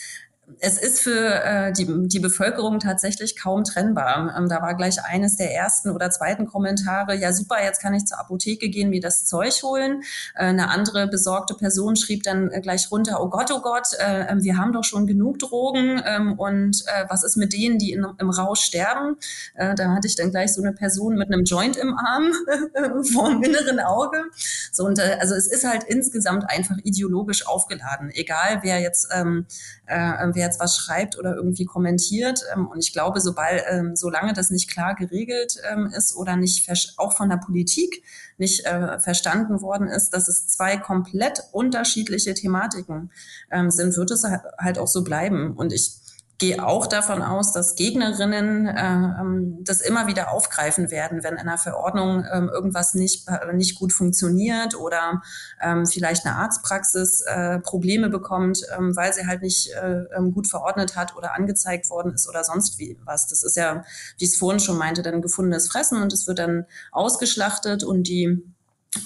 es 0.59 0.77
ist 0.77 0.99
für 1.01 1.43
äh, 1.43 1.71
die, 1.71 1.85
die 2.07 2.19
Bevölkerung 2.19 2.79
tatsächlich 2.79 3.39
kaum 3.39 3.63
trennbar. 3.63 4.35
Ähm, 4.37 4.49
da 4.49 4.61
war 4.61 4.75
gleich 4.75 5.03
eines 5.03 5.35
der 5.35 5.53
ersten 5.53 5.89
oder 5.89 6.09
zweiten 6.09 6.45
Kommentare, 6.47 7.15
ja 7.15 7.31
super, 7.33 7.63
jetzt 7.63 7.81
kann 7.81 7.93
ich 7.93 8.05
zur 8.05 8.19
Apotheke 8.19 8.69
gehen, 8.69 8.89
mir 8.89 9.01
das 9.01 9.25
Zeug 9.25 9.61
holen. 9.63 10.01
Äh, 10.35 10.45
eine 10.45 10.69
andere 10.69 11.07
besorgte 11.07 11.53
Person 11.53 11.95
schrieb 11.95 12.23
dann 12.23 12.49
gleich 12.61 12.91
runter, 12.91 13.21
oh 13.21 13.29
Gott, 13.29 13.51
oh 13.51 13.61
Gott, 13.61 13.87
äh, 13.99 14.27
ähm, 14.29 14.43
wir 14.43 14.57
haben 14.57 14.73
doch 14.73 14.83
schon 14.83 15.07
genug 15.07 15.39
Drogen 15.39 16.01
ähm, 16.05 16.33
und 16.33 16.83
äh, 16.87 17.05
was 17.09 17.23
ist 17.23 17.37
mit 17.37 17.53
denen, 17.53 17.77
die 17.77 17.91
in, 17.91 18.05
im 18.17 18.29
Rausch 18.29 18.61
sterben? 18.61 19.17
Äh, 19.55 19.75
da 19.75 19.93
hatte 19.93 20.07
ich 20.07 20.15
dann 20.15 20.31
gleich 20.31 20.53
so 20.53 20.61
eine 20.61 20.73
Person 20.73 21.15
mit 21.15 21.31
einem 21.31 21.43
Joint 21.43 21.77
im 21.77 21.95
Arm 21.95 22.31
vom 23.13 23.43
inneren 23.43 23.79
Auge. 23.79 24.23
So, 24.71 24.85
und, 24.85 24.99
äh, 24.99 25.17
also 25.19 25.35
es 25.35 25.47
ist 25.47 25.65
halt 25.65 25.83
insgesamt 25.83 26.49
einfach 26.49 26.77
ideologisch 26.83 27.47
aufgeladen, 27.47 28.09
egal 28.13 28.59
wer 28.61 28.79
jetzt 28.79 29.09
ähm, 29.13 29.45
äh, 29.85 29.95
wer 30.39 30.47
jetzt 30.47 30.59
was 30.59 30.77
schreibt 30.77 31.19
oder 31.19 31.35
irgendwie 31.35 31.65
kommentiert. 31.65 32.41
Ähm, 32.55 32.67
und 32.67 32.79
ich 32.79 32.93
glaube, 32.93 33.19
sobald, 33.19 33.61
ähm, 33.69 33.95
solange 33.95 34.33
das 34.33 34.49
nicht 34.49 34.71
klar 34.71 34.95
geregelt 34.95 35.57
ähm, 35.69 35.91
ist 35.95 36.15
oder 36.15 36.37
nicht 36.37 36.69
auch 36.97 37.15
von 37.15 37.29
der 37.29 37.37
Politik 37.37 38.03
nicht 38.37 38.65
äh, 38.65 38.99
verstanden 38.99 39.61
worden 39.61 39.89
ist, 39.89 40.11
dass 40.11 40.29
es 40.29 40.47
zwei 40.47 40.77
komplett 40.77 41.43
unterschiedliche 41.51 42.33
Thematiken 42.33 43.11
ähm, 43.51 43.69
sind, 43.69 43.95
wird 43.97 44.11
es 44.11 44.23
halt 44.57 44.79
auch 44.79 44.87
so 44.87 45.03
bleiben. 45.03 45.55
Und 45.57 45.73
ich 45.73 45.97
gehe 46.39 46.65
auch 46.65 46.87
davon 46.87 47.21
aus, 47.21 47.51
dass 47.51 47.75
Gegnerinnen 47.75 48.65
äh, 48.65 48.71
ähm, 48.71 49.57
das 49.61 49.81
immer 49.81 50.07
wieder 50.07 50.31
aufgreifen 50.31 50.89
werden, 50.89 51.21
wenn 51.23 51.33
in 51.33 51.39
einer 51.39 51.57
Verordnung 51.57 52.25
ähm, 52.31 52.49
irgendwas 52.49 52.93
nicht, 52.93 53.27
äh, 53.27 53.53
nicht 53.53 53.75
gut 53.75 53.91
funktioniert 53.93 54.73
oder 54.73 55.21
ähm, 55.61 55.85
vielleicht 55.85 56.25
eine 56.25 56.37
Arztpraxis 56.37 57.21
äh, 57.21 57.59
Probleme 57.59 58.09
bekommt, 58.09 58.61
ähm, 58.75 58.95
weil 58.95 59.13
sie 59.13 59.27
halt 59.27 59.41
nicht 59.41 59.73
äh, 59.73 60.05
ähm, 60.15 60.31
gut 60.31 60.47
verordnet 60.47 60.95
hat 60.95 61.15
oder 61.15 61.35
angezeigt 61.35 61.89
worden 61.89 62.13
ist 62.13 62.27
oder 62.27 62.43
sonst 62.43 62.79
wie 62.79 62.97
was. 63.03 63.27
Das 63.27 63.43
ist 63.43 63.57
ja, 63.57 63.83
wie 64.17 64.25
es 64.25 64.37
vorhin 64.37 64.61
schon 64.61 64.77
meinte, 64.77 65.03
dann 65.03 65.21
gefundenes 65.21 65.67
Fressen 65.67 66.01
und 66.01 66.13
es 66.13 66.25
wird 66.25 66.39
dann 66.39 66.65
ausgeschlachtet 66.91 67.83
und 67.83 68.07
die 68.07 68.41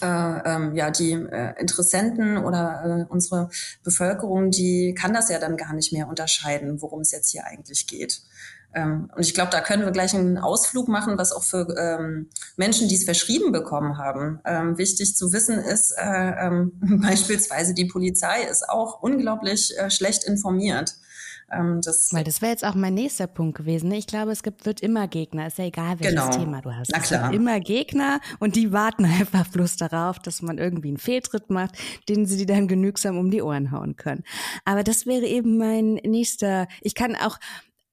äh, 0.01 0.05
ähm, 0.05 0.75
ja 0.75 0.91
die 0.91 1.11
äh, 1.11 1.59
Interessenten 1.59 2.37
oder 2.37 3.05
äh, 3.07 3.11
unsere 3.11 3.49
Bevölkerung, 3.83 4.51
die 4.51 4.93
kann 4.93 5.13
das 5.13 5.29
ja 5.29 5.39
dann 5.39 5.57
gar 5.57 5.73
nicht 5.73 5.91
mehr 5.91 6.07
unterscheiden, 6.07 6.81
worum 6.81 7.01
es 7.01 7.11
jetzt 7.11 7.31
hier 7.31 7.45
eigentlich 7.45 7.87
geht. 7.87 8.21
Ähm, 8.75 9.09
und 9.15 9.21
ich 9.21 9.33
glaube, 9.33 9.51
da 9.51 9.61
können 9.61 9.83
wir 9.83 9.91
gleich 9.91 10.13
einen 10.13 10.37
Ausflug 10.37 10.87
machen, 10.87 11.17
was 11.17 11.31
auch 11.31 11.43
für 11.43 11.67
ähm, 11.77 12.29
Menschen, 12.55 12.87
die 12.87 12.95
es 12.95 13.03
verschrieben 13.03 13.51
bekommen 13.51 13.97
haben, 13.97 14.39
ähm, 14.45 14.77
wichtig 14.77 15.15
zu 15.15 15.31
wissen 15.31 15.59
ist, 15.59 15.91
äh, 15.97 16.47
ähm, 16.47 16.71
beispielsweise 17.01 17.73
die 17.73 17.85
Polizei 17.85 18.43
ist 18.43 18.67
auch 18.69 19.01
unglaublich 19.01 19.77
äh, 19.77 19.89
schlecht 19.89 20.23
informiert. 20.23 20.95
Ähm, 21.51 21.81
das 21.83 22.13
Weil 22.13 22.23
das 22.23 22.41
wäre 22.41 22.51
jetzt 22.51 22.65
auch 22.65 22.75
mein 22.75 22.93
nächster 22.93 23.27
Punkt 23.27 23.57
gewesen. 23.57 23.89
Ne? 23.89 23.97
Ich 23.97 24.07
glaube, 24.07 24.31
es 24.31 24.43
gibt, 24.43 24.65
wird 24.65 24.81
immer 24.81 25.07
Gegner. 25.07 25.47
Ist 25.47 25.57
ja 25.57 25.65
egal, 25.65 25.99
welches 25.99 26.15
genau. 26.15 26.29
Thema 26.31 26.61
du 26.61 26.75
hast. 26.75 26.91
Na 26.91 26.99
klar. 26.99 27.25
Es 27.25 27.31
gibt 27.31 27.41
immer 27.41 27.59
Gegner 27.59 28.19
und 28.39 28.55
die 28.55 28.71
warten 28.71 29.05
einfach 29.19 29.47
bloß 29.47 29.77
darauf, 29.77 30.19
dass 30.19 30.41
man 30.41 30.57
irgendwie 30.57 30.89
einen 30.89 30.97
Fehltritt 30.97 31.49
macht, 31.49 31.77
den 32.09 32.25
sie 32.25 32.45
dann 32.45 32.67
genügsam 32.67 33.17
um 33.17 33.31
die 33.31 33.41
Ohren 33.41 33.71
hauen 33.71 33.95
können. 33.95 34.23
Aber 34.65 34.83
das 34.83 35.05
wäre 35.05 35.25
eben 35.25 35.57
mein 35.57 35.95
nächster. 36.03 36.67
Ich 36.81 36.95
kann 36.95 37.15
auch 37.15 37.37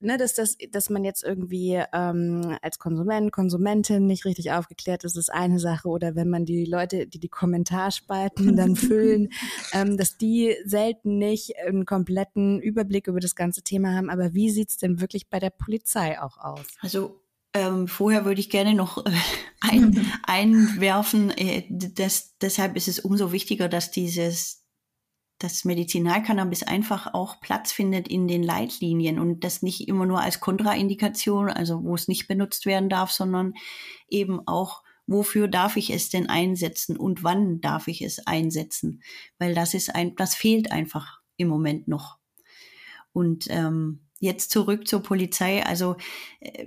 ne, 0.01 0.17
dass, 0.17 0.35
das, 0.35 0.57
dass 0.71 0.91
man 0.91 1.05
jetzt 1.05 1.23
irgendwie 1.23 1.83
ähm, 1.93 2.57
als 2.63 2.79
Konsument, 2.79 3.33
Konsumentin 3.33 4.07
nicht 4.07 4.25
richtig 4.25 4.53
aufgeklärt 4.53 5.05
ist, 5.05 5.17
ist 5.17 5.33
eine 5.33 5.59
Sache. 5.59 5.89
Oder 5.89 6.15
wenn 6.15 6.29
man 6.29 6.45
die 6.45 6.65
Leute, 6.65 7.07
die 7.07 7.19
die 7.19 7.29
Kommentarspalten 7.29 8.57
dann 8.57 8.77
füllen, 8.77 9.31
ähm, 9.73 9.97
dass 9.97 10.17
die 10.17 10.57
selten 10.65 11.19
nicht 11.19 11.55
einen 11.59 11.87
kompletten 11.87 12.61
Überblick 12.61 13.07
über 13.07 13.21
das 13.21 13.35
ganze 13.35 13.63
Thema 13.63 13.95
haben. 13.95 14.11
Aber 14.11 14.35
wie 14.35 14.51
sieht's 14.51 14.77
denn 14.77 15.01
wirklich 15.01 15.29
bei 15.29 15.39
der 15.39 15.51
Polizei 15.51 16.21
auch 16.21 16.39
aus? 16.39 16.67
Also 16.81 17.21
ähm, 17.53 17.89
vorher 17.89 18.25
würde 18.25 18.41
ich 18.41 18.51
gerne 18.51 18.75
noch 18.75 19.05
äh, 19.05 19.11
ein, 19.61 20.07
einwerfen, 20.23 21.31
äh, 21.31 21.65
dass, 21.69 22.37
deshalb 22.39 22.77
ist 22.77 22.89
es 22.89 23.01
umso 23.01 23.33
wichtiger, 23.33 23.69
dass 23.69 23.91
dieses 23.91 24.60
dass 25.41 25.65
Medizinalcannabis 25.65 26.63
einfach 26.63 27.15
auch 27.15 27.41
Platz 27.41 27.73
findet 27.73 28.07
in 28.09 28.29
den 28.29 28.43
Leitlinien 28.43 29.19
und 29.19 29.43
das 29.43 29.63
nicht 29.63 29.89
immer 29.89 30.07
nur 30.07 30.21
als 30.21 30.39
Kontraindikation, 30.39 31.49
also 31.49 31.83
wo 31.83 31.95
es 31.95 32.09
nicht 32.09 32.29
benutzt 32.29 32.67
werden 32.67 32.89
darf, 32.89 33.11
sondern 33.11 33.55
eben 34.09 34.47
auch, 34.47 34.83
wofür 35.07 35.49
darf 35.49 35.77
ich 35.77 35.91
es 35.91 36.11
denn 36.11 36.29
einsetzen 36.29 36.97
und 36.97 37.25
wann 37.25 37.61
darf 37.61 37.89
ich 37.89 38.03
es 38.03 38.27
einsetzen? 38.27 39.03
Weil 39.39 39.55
das 39.55 39.75
ist 39.75 39.95
ein, 39.95 40.15
das 40.15 40.35
fehlt 40.35 40.71
einfach 40.71 41.21
im 41.37 41.49
Moment 41.49 41.89
noch. 41.89 42.19
Und 43.13 43.47
ähm, 43.49 44.07
jetzt 44.21 44.51
zurück 44.51 44.87
zur 44.87 45.03
Polizei. 45.03 45.65
Also 45.65 45.97
äh, 46.41 46.67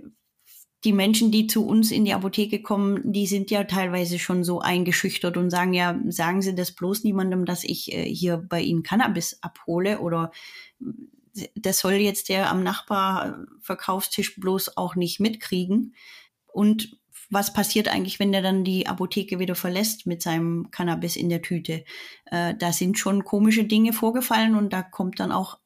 die 0.83 0.93
Menschen, 0.93 1.31
die 1.31 1.47
zu 1.47 1.65
uns 1.65 1.91
in 1.91 2.05
die 2.05 2.13
Apotheke 2.13 2.61
kommen, 2.61 2.99
die 3.11 3.27
sind 3.27 3.51
ja 3.51 3.63
teilweise 3.63 4.19
schon 4.19 4.43
so 4.43 4.59
eingeschüchtert 4.59 5.37
und 5.37 5.49
sagen 5.49 5.73
ja, 5.73 5.99
sagen 6.09 6.41
Sie 6.41 6.55
das 6.55 6.73
bloß 6.73 7.03
niemandem, 7.03 7.45
dass 7.45 7.63
ich 7.63 7.93
äh, 7.93 8.03
hier 8.03 8.37
bei 8.37 8.61
Ihnen 8.61 8.83
Cannabis 8.83 9.37
abhole 9.41 9.99
oder 9.99 10.31
das 11.55 11.79
soll 11.79 11.93
jetzt 11.93 12.29
der 12.29 12.49
am 12.49 12.63
Nachbarverkaufstisch 12.63 14.39
bloß 14.39 14.77
auch 14.77 14.95
nicht 14.95 15.19
mitkriegen. 15.19 15.95
Und 16.45 16.97
was 17.29 17.53
passiert 17.53 17.87
eigentlich, 17.87 18.19
wenn 18.19 18.31
der 18.31 18.43
dann 18.43 18.63
die 18.63 18.85
Apotheke 18.85 19.39
wieder 19.39 19.55
verlässt 19.55 20.05
mit 20.05 20.21
seinem 20.21 20.69
Cannabis 20.69 21.15
in 21.15 21.29
der 21.29 21.41
Tüte? 21.41 21.83
Äh, 22.25 22.55
da 22.55 22.71
sind 22.71 22.99
schon 22.99 23.23
komische 23.23 23.63
Dinge 23.63 23.93
vorgefallen 23.93 24.55
und 24.55 24.71
da 24.71 24.83
kommt 24.83 25.19
dann 25.19 25.31
auch 25.31 25.57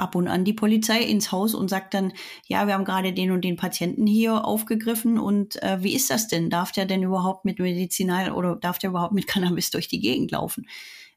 ab 0.00 0.14
und 0.14 0.28
an 0.28 0.44
die 0.44 0.52
Polizei 0.52 1.02
ins 1.02 1.30
Haus 1.30 1.54
und 1.54 1.68
sagt 1.68 1.94
dann, 1.94 2.12
ja, 2.46 2.66
wir 2.66 2.74
haben 2.74 2.84
gerade 2.84 3.12
den 3.12 3.30
und 3.30 3.44
den 3.44 3.56
Patienten 3.56 4.06
hier 4.06 4.44
aufgegriffen 4.44 5.18
und 5.18 5.62
äh, 5.62 5.82
wie 5.82 5.94
ist 5.94 6.10
das 6.10 6.28
denn? 6.28 6.50
Darf 6.50 6.72
der 6.72 6.86
denn 6.86 7.02
überhaupt 7.02 7.44
mit 7.44 7.58
Medizinal 7.58 8.32
oder 8.32 8.56
darf 8.56 8.78
der 8.78 8.90
überhaupt 8.90 9.14
mit 9.14 9.26
Cannabis 9.28 9.70
durch 9.70 9.88
die 9.88 10.00
Gegend 10.00 10.30
laufen? 10.30 10.66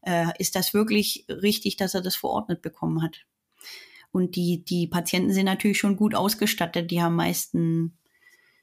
Äh, 0.01 0.27
ist 0.37 0.55
das 0.55 0.73
wirklich 0.73 1.25
richtig, 1.29 1.77
dass 1.77 1.93
er 1.95 2.01
das 2.01 2.15
verordnet 2.15 2.61
bekommen 2.61 3.01
hat? 3.01 3.25
Und 4.11 4.35
die, 4.35 4.63
die 4.63 4.85
Patienten 4.87 5.33
sind 5.33 5.45
natürlich 5.45 5.79
schon 5.79 5.95
gut 5.97 6.13
ausgestattet. 6.13 6.91
Die 6.91 7.01
haben 7.01 7.15
meisten 7.15 7.97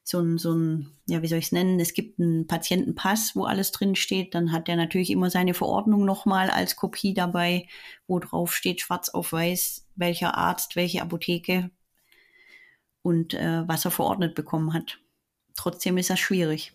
so 0.03 0.21
ein, 0.21 0.39
so 0.39 0.53
ein, 0.53 0.91
ja, 1.07 1.23
wie 1.23 1.29
soll 1.29 1.39
ich 1.39 1.47
es 1.47 1.53
nennen? 1.53 1.79
Es 1.79 1.95
gibt 1.95 2.19
einen 2.19 2.47
Patientenpass, 2.47 3.37
wo 3.37 3.45
alles 3.45 3.71
drin 3.73 3.95
steht. 3.95 4.35
Dann 4.35 4.53
hat 4.53 4.69
er 4.69 4.77
natürlich 4.77 5.11
immer 5.11 5.31
seine 5.31 5.55
Verordnung 5.55 6.05
nochmal 6.05 6.51
als 6.51 6.77
Kopie 6.77 7.15
dabei, 7.15 7.69
wo 8.07 8.19
drauf 8.19 8.55
steht, 8.55 8.81
schwarz 8.81 9.09
auf 9.09 9.33
weiß, 9.33 9.87
welcher 9.97 10.37
Arzt, 10.37 10.77
welche 10.77 11.03
Apotheke 11.03 11.71
und 13.03 13.35
äh, 13.35 13.67
was 13.69 13.85
er 13.85 13.91
verordnet 13.91 14.35
bekommen 14.35 14.73
hat. 14.73 14.99
Trotzdem 15.55 15.99
ist 15.99 16.11
das 16.11 16.19
schwierig. 16.19 16.73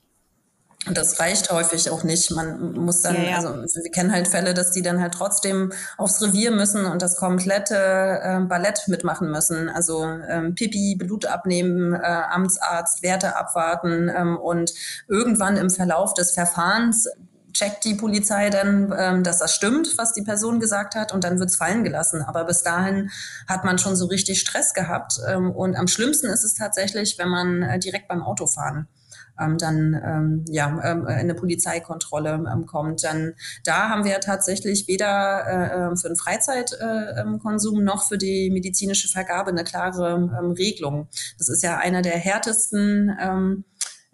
Und 0.88 0.98
das 0.98 1.20
reicht 1.20 1.52
häufig 1.52 1.90
auch 1.90 2.04
nicht. 2.04 2.32
Man 2.32 2.74
muss 2.74 3.02
dann, 3.02 3.16
ja, 3.16 3.24
ja. 3.24 3.36
also 3.38 3.56
wir 3.56 3.92
kennen 3.92 4.12
halt 4.12 4.28
Fälle, 4.28 4.54
dass 4.54 4.72
die 4.72 4.82
dann 4.82 5.02
halt 5.02 5.14
trotzdem 5.14 5.72
aufs 5.98 6.22
Revier 6.22 6.52
müssen 6.52 6.86
und 6.86 7.02
das 7.02 7.16
komplette 7.18 7.76
äh, 7.76 8.40
Ballett 8.42 8.88
mitmachen 8.88 9.32
müssen. 9.32 9.70
Also 9.70 10.04
ähm, 10.04 10.54
Pipi, 10.54 10.96
Blut 10.96 11.26
abnehmen, 11.26 11.94
äh, 11.94 11.98
Amtsarzt, 12.06 13.02
Werte 13.02 13.36
abwarten 13.36 14.12
ähm, 14.16 14.38
und 14.38 14.74
irgendwann 15.08 15.58
im 15.58 15.70
Verlauf 15.70 16.14
des 16.14 16.32
Verfahrens 16.32 17.08
checkt 17.56 17.86
die 17.86 17.96
Polizei 17.96 18.50
dann, 18.50 18.94
ähm, 18.98 19.24
dass 19.24 19.40
das 19.40 19.56
stimmt, 19.56 19.98
was 19.98 20.14
die 20.14 20.22
Person 20.22 20.60
gesagt 20.60 20.94
hat, 20.94 21.14
und 21.14 21.24
dann 21.24 21.40
wird's 21.40 21.56
fallen 21.56 21.84
gelassen. 21.84 22.22
Aber 22.22 22.44
bis 22.44 22.64
dahin 22.64 23.10
hat 23.48 23.64
man 23.64 23.80
schon 23.80 23.96
so 23.96 24.06
richtig 24.08 24.42
Stress 24.42 24.74
gehabt. 24.74 25.20
Ähm, 25.28 25.52
und 25.52 25.76
am 25.76 25.88
schlimmsten 25.88 26.28
ist 26.28 26.44
es 26.44 26.54
tatsächlich, 26.54 27.18
wenn 27.18 27.30
man 27.30 27.64
äh, 27.64 27.80
direkt 27.80 28.08
beim 28.08 28.22
Autofahren 28.22 28.88
ähm, 29.40 29.58
dann 29.58 29.94
ähm, 30.04 30.46
ja 30.50 30.68
ähm, 30.84 31.06
eine 31.06 31.34
Polizeikontrolle 31.34 32.44
ähm, 32.52 32.66
kommt. 32.66 33.04
Dann 33.04 33.34
da 33.64 33.90
haben 33.90 34.06
wir 34.06 34.20
tatsächlich 34.20 34.88
weder 34.88 35.46
äh, 35.48 35.88
ähm, 35.88 35.98
für 35.98 36.08
den 36.08 36.18
Freizeitkonsum 36.18 37.76
äh, 37.76 37.80
ähm, 37.80 37.86
noch 37.86 38.08
für 38.08 38.18
die 38.18 38.50
medizinische 38.50 39.08
Vergabe 39.08 39.52
eine 39.52 39.64
klare 39.64 40.16
ähm, 40.16 40.52
Regelung. 40.52 41.08
Das 41.38 41.50
ist 41.50 41.64
ja 41.64 41.78
einer 41.78 42.02
der 42.02 42.18
härtesten 42.18 43.16
ähm, 43.20 43.64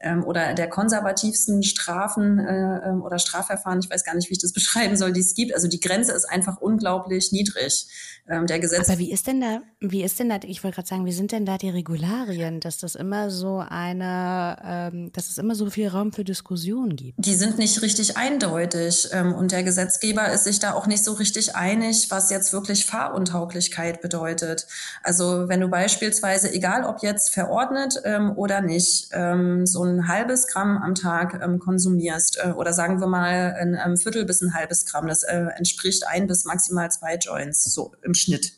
ähm, 0.02 0.24
oder 0.24 0.54
der 0.54 0.70
konservativsten 0.70 1.64
Strafen 1.64 2.40
äh, 2.40 2.90
ähm, 2.90 3.02
oder 3.02 3.20
Strafverfahren, 3.20 3.80
ich 3.80 3.90
weiß 3.90 4.04
gar 4.04 4.16
nicht, 4.16 4.30
wie 4.30 4.34
ich 4.34 4.42
das 4.42 4.54
beschreiben 4.62 4.98
soll, 4.98 5.14
die 5.14 5.22
es 5.22 5.34
gibt. 5.34 5.54
Also 5.54 5.68
die 5.68 5.80
Grenze 5.80 6.12
ist 6.14 6.26
einfach 6.26 6.58
unglaublich 6.58 7.32
niedrig. 7.32 7.88
Ähm, 8.32 8.46
der 8.48 8.60
Gesetz. 8.60 8.88
Aber 8.88 9.00
wie 9.00 9.12
ist 9.12 9.28
denn 9.28 9.42
da, 9.42 9.62
wie 9.80 10.04
ist 10.04 10.20
denn 10.20 10.30
da, 10.30 10.38
ich 10.44 10.64
wollte 10.64 10.76
gerade 10.76 10.88
sagen, 10.88 11.06
wie 11.06 11.12
sind 11.12 11.32
denn 11.32 11.46
da 11.46 11.58
die 11.58 11.70
Regularien, 11.70 12.60
dass 12.60 12.78
das 12.78 12.96
immer 12.96 13.30
so 13.32 13.64
eine, 13.68 14.58
ähm, 14.64 15.12
dass 15.12 15.30
es 15.30 15.38
immer 15.38 15.56
so 15.56 15.70
viel 15.70 15.88
Raum 15.88 16.14
für 16.14 16.24
Diskussion 16.24 16.96
gibt? 16.96 17.16
Die 17.18 17.34
sind 17.34 17.58
nicht 17.58 17.82
richtig 17.82 18.16
eindeutig 18.16 19.10
ähm, 19.12 19.34
und 19.34 19.52
der 19.52 19.64
Gesetzgeber 19.64 20.32
ist 20.32 20.44
sich 20.44 20.60
da 20.60 20.76
auch 20.76 20.88
nicht 20.88 21.04
so 21.04 21.14
richtig 21.14 21.56
einig, 21.56 22.08
was 22.10 22.30
jetzt 22.30 22.54
wirklich 22.54 22.86
Fahruntauglichkeit 22.86 24.02
bedeutet. 24.02 24.68
Also 25.04 25.50
wenn 25.50 25.60
du 25.60 25.68
beispielsweise, 25.68 26.54
egal 26.54 26.86
ob 26.86 27.02
jetzt 27.02 27.34
verordnet 27.34 28.02
ähm, 28.06 28.32
oder 28.38 28.62
nicht, 28.62 29.10
ähm, 29.12 29.66
so 29.66 29.84
ein 29.84 29.91
halbes 30.08 30.48
Gramm 30.48 30.78
am 30.78 30.96
Tag 30.96 31.40
ähm, 31.44 31.60
konsumierst 31.60 32.40
äh, 32.44 32.52
oder 32.52 32.74
sagen 32.74 33.00
wir 33.00 33.08
mal 33.08 33.56
ein, 33.60 33.76
ein, 33.76 33.98
Viertel 33.98 34.26
bis 34.26 34.42
ein 34.42 34.54
halbes 34.54 34.86
Gramm, 34.86 35.08
das 35.08 35.24
äh, 35.24 35.48
entspricht 35.56 36.08
ein 36.08 36.28
bis 36.28 36.46
maximal 36.46 36.90
zwei 36.92 37.16
Joints 37.16 37.64
so 37.64 37.94
im 38.02 38.14
Schnitt 38.14 38.54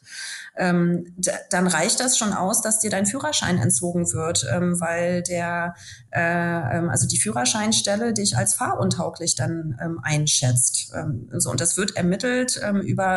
ähm, 0.55 1.15
dann 1.49 1.67
reicht 1.67 1.99
das 1.99 2.17
schon 2.17 2.31
aus, 2.31 2.61
dass 2.61 2.79
dir 2.79 2.91
dein 2.91 3.05
Führerschein 3.05 3.57
entzogen 3.57 4.11
wird, 4.13 4.45
ähm, 4.53 4.79
weil 4.79 5.23
der, 5.23 5.75
äh, 6.11 6.77
ähm, 6.77 6.89
also 6.89 7.07
die 7.07 7.17
Führerscheinstelle 7.17 8.13
dich 8.13 8.37
als 8.37 8.53
fahruntauglich 8.53 9.35
dann 9.35 9.77
ähm, 9.81 9.99
einschätzt. 10.03 10.91
Ähm, 10.95 11.29
so, 11.33 11.49
und 11.49 11.59
das 11.59 11.77
wird 11.77 11.95
ermittelt 11.95 12.59
ähm, 12.63 12.81
über 12.81 13.13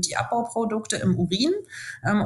die 0.00 0.16
Abbauprodukte 0.16 0.96
im 0.96 1.18
Urin 1.18 1.52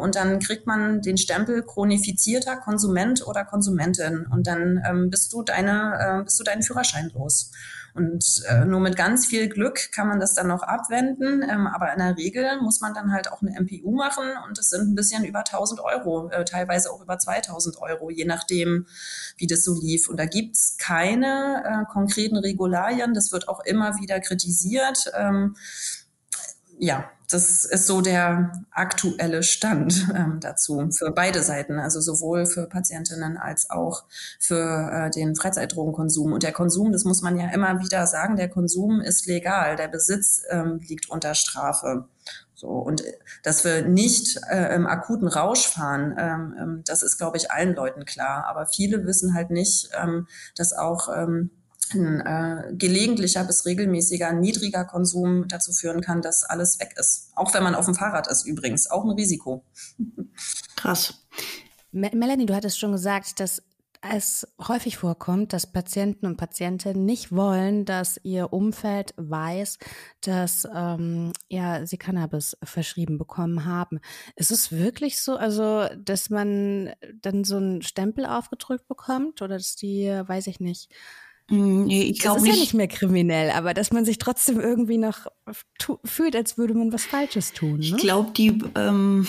und 0.00 0.14
dann 0.14 0.38
kriegt 0.38 0.66
man 0.66 1.00
den 1.00 1.16
Stempel 1.16 1.62
chronifizierter 1.62 2.56
Konsument 2.56 3.26
oder 3.26 3.44
Konsumentin 3.44 4.26
und 4.26 4.46
dann 4.46 5.10
bist 5.10 5.32
du 5.32 5.42
deine, 5.42 6.20
äh, 6.20 6.24
bist 6.24 6.38
du 6.38 6.44
deinen 6.44 6.62
Führerschein 6.62 7.10
los. 7.14 7.50
Und 7.94 8.42
äh, 8.48 8.64
nur 8.64 8.80
mit 8.80 8.96
ganz 8.96 9.26
viel 9.26 9.48
Glück 9.48 9.92
kann 9.92 10.09
man 10.09 10.18
das 10.18 10.35
dann 10.35 10.48
noch 10.48 10.62
abwenden. 10.62 11.42
Ähm, 11.48 11.68
aber 11.68 11.92
in 11.92 12.00
der 12.00 12.16
Regel 12.16 12.61
muss 12.61 12.80
man 12.80 12.92
dann 12.92 13.12
halt 13.12 13.30
auch 13.30 13.40
eine 13.40 13.52
MPU 13.61 13.92
machen 13.92 14.24
und 14.48 14.59
es 14.59 14.70
sind 14.70 14.88
ein 14.90 14.94
bisschen 14.96 15.24
über 15.24 15.40
1000 15.40 15.80
Euro, 15.80 16.28
äh, 16.30 16.44
teilweise 16.44 16.90
auch 16.90 17.00
über 17.00 17.18
2000 17.18 17.80
Euro, 17.80 18.11
je 18.11 18.24
nachdem, 18.24 18.87
wie 19.37 19.46
das 19.46 19.62
so 19.62 19.80
lief. 19.80 20.09
Und 20.09 20.18
da 20.18 20.26
gibt's 20.26 20.76
keine 20.76 21.62
äh, 21.64 21.92
konkreten 21.92 22.37
Regularien. 22.37 23.14
Das 23.14 23.30
wird 23.30 23.48
auch 23.48 23.61
immer 23.64 24.00
wieder 24.00 24.18
kritisiert. 24.18 25.12
Ähm, 25.16 25.54
ja, 26.78 27.10
das 27.30 27.64
ist 27.64 27.87
so 27.87 28.00
der 28.00 28.52
aktuelle 28.70 29.42
Stand 29.42 30.08
ähm, 30.14 30.38
dazu 30.40 30.90
für 30.90 31.10
beide 31.10 31.42
Seiten, 31.42 31.78
also 31.78 32.00
sowohl 32.00 32.46
für 32.46 32.66
Patientinnen 32.66 33.37
als 33.37 33.70
auch 33.70 34.04
für 34.38 34.90
äh, 34.92 35.10
den 35.10 35.34
Freizeitdrogenkonsum. 35.34 36.32
Und 36.32 36.42
der 36.42 36.52
Konsum, 36.52 36.92
das 36.92 37.04
muss 37.04 37.22
man 37.22 37.38
ja 37.38 37.48
immer 37.50 37.80
wieder 37.80 38.06
sagen, 38.06 38.37
der 38.37 38.48
Konsum 38.48 39.00
ist 39.00 39.26
legal, 39.26 39.76
der 39.76 39.88
Besitz 39.88 40.42
ähm, 40.50 40.80
liegt 40.87 41.08
unter 41.08 41.34
Strafe. 41.34 42.08
So, 42.54 42.68
und 42.68 43.02
dass 43.42 43.64
wir 43.64 43.82
nicht 43.82 44.38
äh, 44.48 44.74
im 44.74 44.87
akuten 44.87 45.28
Rausch 45.28 45.66
fahren, 45.66 46.14
ähm, 46.18 46.54
ähm 46.58 46.82
das 46.87 47.02
ist, 47.02 47.18
glaube 47.18 47.37
ich, 47.37 47.50
allen 47.50 47.74
Leuten 47.74 48.04
klar. 48.04 48.46
Aber 48.46 48.66
viele 48.66 49.04
wissen 49.06 49.34
halt 49.34 49.50
nicht, 49.50 49.90
ähm, 50.00 50.28
dass 50.56 50.72
auch 50.72 51.08
ähm, 51.14 51.50
ein 51.92 52.20
äh, 52.20 52.72
gelegentlicher 52.74 53.44
bis 53.44 53.66
regelmäßiger 53.66 54.32
niedriger 54.32 54.84
Konsum 54.84 55.46
dazu 55.48 55.72
führen 55.72 56.00
kann, 56.00 56.22
dass 56.22 56.44
alles 56.44 56.80
weg 56.80 56.94
ist. 56.96 57.30
Auch 57.34 57.52
wenn 57.52 57.62
man 57.62 57.74
auf 57.74 57.84
dem 57.84 57.94
Fahrrad 57.94 58.26
ist 58.28 58.46
übrigens. 58.46 58.90
Auch 58.90 59.04
ein 59.04 59.10
Risiko. 59.10 59.64
Krass. 60.76 61.26
Melanie, 61.92 62.46
du 62.46 62.54
hattest 62.54 62.78
schon 62.78 62.92
gesagt, 62.92 63.38
dass 63.38 63.62
es 64.12 64.46
häufig 64.60 64.98
vorkommt, 64.98 65.52
dass 65.52 65.70
Patienten 65.70 66.26
und 66.26 66.36
Patientinnen 66.36 67.04
nicht 67.04 67.32
wollen, 67.32 67.84
dass 67.84 68.20
ihr 68.22 68.52
Umfeld 68.52 69.14
weiß, 69.16 69.78
dass 70.20 70.68
ähm, 70.74 71.32
ja, 71.48 71.86
sie 71.86 71.96
Cannabis 71.96 72.56
verschrieben 72.62 73.16
bekommen 73.16 73.64
haben. 73.64 74.00
Ist 74.36 74.50
es 74.50 74.72
wirklich 74.72 75.22
so, 75.22 75.36
also 75.36 75.88
dass 75.96 76.28
man 76.28 76.92
dann 77.22 77.44
so 77.44 77.56
einen 77.56 77.82
Stempel 77.82 78.26
aufgedrückt 78.26 78.86
bekommt 78.88 79.40
oder 79.40 79.56
dass 79.56 79.74
die, 79.74 80.06
weiß 80.06 80.48
ich 80.48 80.60
nicht, 80.60 80.92
nee, 81.48 82.02
ich 82.02 82.20
glaube 82.20 82.40
nicht. 82.40 82.48
Das 82.48 82.54
ist 82.54 82.59
ja 82.59 82.64
nicht 82.64 82.74
mehr 82.74 82.88
kriminell, 82.88 83.50
aber 83.50 83.74
dass 83.74 83.92
man 83.92 84.04
sich 84.04 84.18
trotzdem 84.18 84.61
irgendwie 84.61 84.98
noch 84.98 85.26
fühlt, 86.04 86.37
als 86.37 86.57
würde 86.57 86.74
man 86.74 86.92
was 86.92 87.04
Falsches 87.04 87.52
tun. 87.52 87.78
Ne? 87.78 87.85
Ich 87.85 87.96
glaube, 87.96 88.30
die, 88.33 88.59
ähm, 88.76 89.26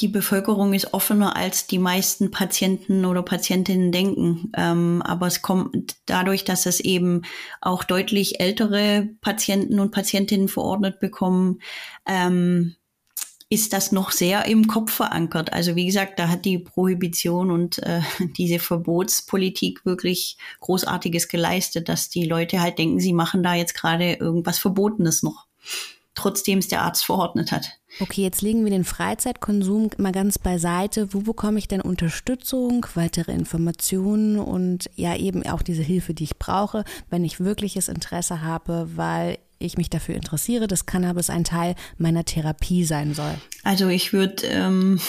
die 0.00 0.08
Bevölkerung 0.08 0.74
ist 0.74 0.94
offener, 0.94 1.36
als 1.36 1.66
die 1.66 1.78
meisten 1.78 2.30
Patienten 2.30 3.04
oder 3.04 3.22
Patientinnen 3.22 3.92
denken. 3.92 4.52
Ähm, 4.56 5.02
aber 5.02 5.26
es 5.26 5.42
kommt 5.42 5.96
dadurch, 6.06 6.44
dass 6.44 6.66
es 6.66 6.80
eben 6.80 7.22
auch 7.60 7.84
deutlich 7.84 8.40
ältere 8.40 9.08
Patienten 9.20 9.80
und 9.80 9.90
Patientinnen 9.90 10.48
verordnet 10.48 11.00
bekommen, 11.00 11.60
ähm, 12.06 12.76
ist 13.50 13.72
das 13.72 13.92
noch 13.92 14.10
sehr 14.10 14.44
im 14.44 14.66
Kopf 14.66 14.92
verankert. 14.92 15.52
Also 15.52 15.74
wie 15.74 15.86
gesagt, 15.86 16.18
da 16.18 16.28
hat 16.28 16.44
die 16.44 16.58
Prohibition 16.58 17.50
und 17.50 17.78
äh, 17.78 18.00
diese 18.36 18.58
Verbotspolitik 18.58 19.84
wirklich 19.86 20.36
Großartiges 20.60 21.28
geleistet, 21.28 21.88
dass 21.88 22.10
die 22.10 22.24
Leute 22.24 22.60
halt 22.60 22.78
denken, 22.78 23.00
sie 23.00 23.14
machen 23.14 23.42
da 23.42 23.54
jetzt 23.54 23.74
gerade 23.74 24.14
irgendwas 24.14 24.58
Verbotenes 24.58 25.22
noch, 25.22 25.46
trotzdem 26.14 26.58
es 26.58 26.68
der 26.68 26.82
Arzt 26.82 27.06
verordnet 27.06 27.52
hat. 27.52 27.78
Okay, 28.00 28.22
jetzt 28.22 28.42
legen 28.42 28.64
wir 28.64 28.70
den 28.70 28.84
Freizeitkonsum 28.84 29.90
mal 29.96 30.12
ganz 30.12 30.38
beiseite. 30.38 31.14
Wo 31.14 31.20
bekomme 31.20 31.58
ich 31.58 31.68
denn 31.68 31.80
Unterstützung, 31.80 32.86
weitere 32.94 33.32
Informationen 33.32 34.38
und 34.38 34.90
ja 34.94 35.16
eben 35.16 35.44
auch 35.46 35.62
diese 35.62 35.82
Hilfe, 35.82 36.12
die 36.12 36.24
ich 36.24 36.38
brauche, 36.38 36.84
wenn 37.08 37.24
ich 37.24 37.40
wirkliches 37.40 37.88
Interesse 37.88 38.42
habe, 38.42 38.90
weil 38.94 39.38
ich 39.58 39.76
mich 39.76 39.90
dafür 39.90 40.14
interessiere, 40.14 40.66
dass 40.66 40.86
Cannabis 40.86 41.30
ein 41.30 41.44
Teil 41.44 41.74
meiner 41.96 42.24
Therapie 42.24 42.84
sein 42.84 43.14
soll? 43.14 43.34
Also 43.64 43.88
ich 43.88 44.12
würde 44.12 44.46
ähm, 44.46 45.00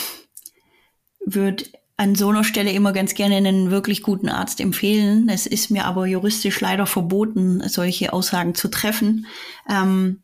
würd 1.25 1.71
an 1.97 2.15
so 2.15 2.29
einer 2.29 2.45
Stelle 2.45 2.71
immer 2.71 2.93
ganz 2.93 3.13
gerne 3.13 3.35
einen 3.35 3.71
wirklich 3.71 4.03
guten 4.03 4.29
Arzt 4.29 4.62
empfehlen. 4.62 5.27
Es 5.27 5.45
ist 5.45 5.69
mir 5.69 5.83
aber 5.83 6.05
juristisch 6.05 6.62
leider 6.62 6.85
verboten, 6.85 7.62
solche 7.67 8.13
Aussagen 8.13 8.55
zu 8.55 8.69
treffen. 8.69 9.27
Ähm, 9.69 10.23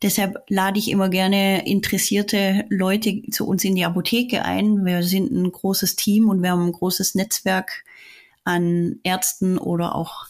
deshalb 0.00 0.38
lade 0.48 0.78
ich 0.78 0.90
immer 0.90 1.10
gerne 1.10 1.66
interessierte 1.66 2.64
Leute 2.70 3.22
zu 3.30 3.46
uns 3.46 3.62
in 3.62 3.74
die 3.74 3.84
Apotheke 3.84 4.42
ein. 4.46 4.86
Wir 4.86 5.02
sind 5.02 5.30
ein 5.30 5.52
großes 5.52 5.96
Team 5.96 6.30
und 6.30 6.42
wir 6.42 6.52
haben 6.52 6.66
ein 6.66 6.72
großes 6.72 7.14
Netzwerk 7.14 7.84
an 8.44 8.96
Ärzten 9.02 9.58
oder 9.58 9.94
auch 9.94 10.26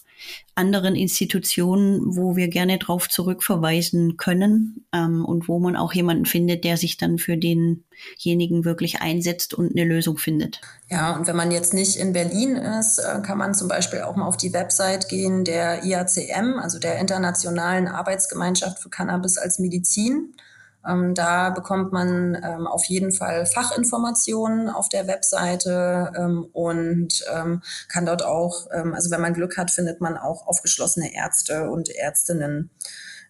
anderen 0.54 0.96
Institutionen, 0.96 2.16
wo 2.16 2.36
wir 2.36 2.48
gerne 2.48 2.78
darauf 2.78 3.08
zurückverweisen 3.08 4.16
können 4.18 4.84
ähm, 4.92 5.24
und 5.24 5.48
wo 5.48 5.58
man 5.58 5.76
auch 5.76 5.94
jemanden 5.94 6.26
findet, 6.26 6.64
der 6.64 6.76
sich 6.76 6.98
dann 6.98 7.18
für 7.18 7.38
denjenigen 7.38 8.64
wirklich 8.64 9.00
einsetzt 9.00 9.54
und 9.54 9.72
eine 9.72 9.84
Lösung 9.84 10.18
findet. 10.18 10.60
Ja, 10.90 11.16
und 11.16 11.26
wenn 11.26 11.36
man 11.36 11.50
jetzt 11.50 11.72
nicht 11.72 11.96
in 11.96 12.12
Berlin 12.12 12.56
ist, 12.56 12.98
äh, 12.98 13.22
kann 13.22 13.38
man 13.38 13.54
zum 13.54 13.68
Beispiel 13.68 14.02
auch 14.02 14.16
mal 14.16 14.26
auf 14.26 14.36
die 14.36 14.52
Website 14.52 15.08
gehen 15.08 15.44
der 15.44 15.84
IACM, 15.84 16.58
also 16.58 16.78
der 16.78 16.98
Internationalen 16.98 17.88
Arbeitsgemeinschaft 17.88 18.78
für 18.78 18.90
Cannabis 18.90 19.38
als 19.38 19.58
Medizin. 19.58 20.34
Ähm, 20.86 21.14
da 21.14 21.50
bekommt 21.50 21.92
man 21.92 22.34
ähm, 22.42 22.66
auf 22.66 22.84
jeden 22.84 23.12
Fall 23.12 23.46
Fachinformationen 23.46 24.68
auf 24.68 24.88
der 24.88 25.06
Webseite 25.06 26.12
ähm, 26.16 26.46
und 26.52 27.24
ähm, 27.32 27.62
kann 27.88 28.06
dort 28.06 28.24
auch, 28.24 28.66
ähm, 28.72 28.94
also 28.94 29.10
wenn 29.10 29.20
man 29.20 29.34
Glück 29.34 29.56
hat, 29.56 29.70
findet 29.70 30.00
man 30.00 30.16
auch 30.16 30.46
aufgeschlossene 30.46 31.14
Ärzte 31.14 31.70
und 31.70 31.88
Ärztinnen. 31.90 32.70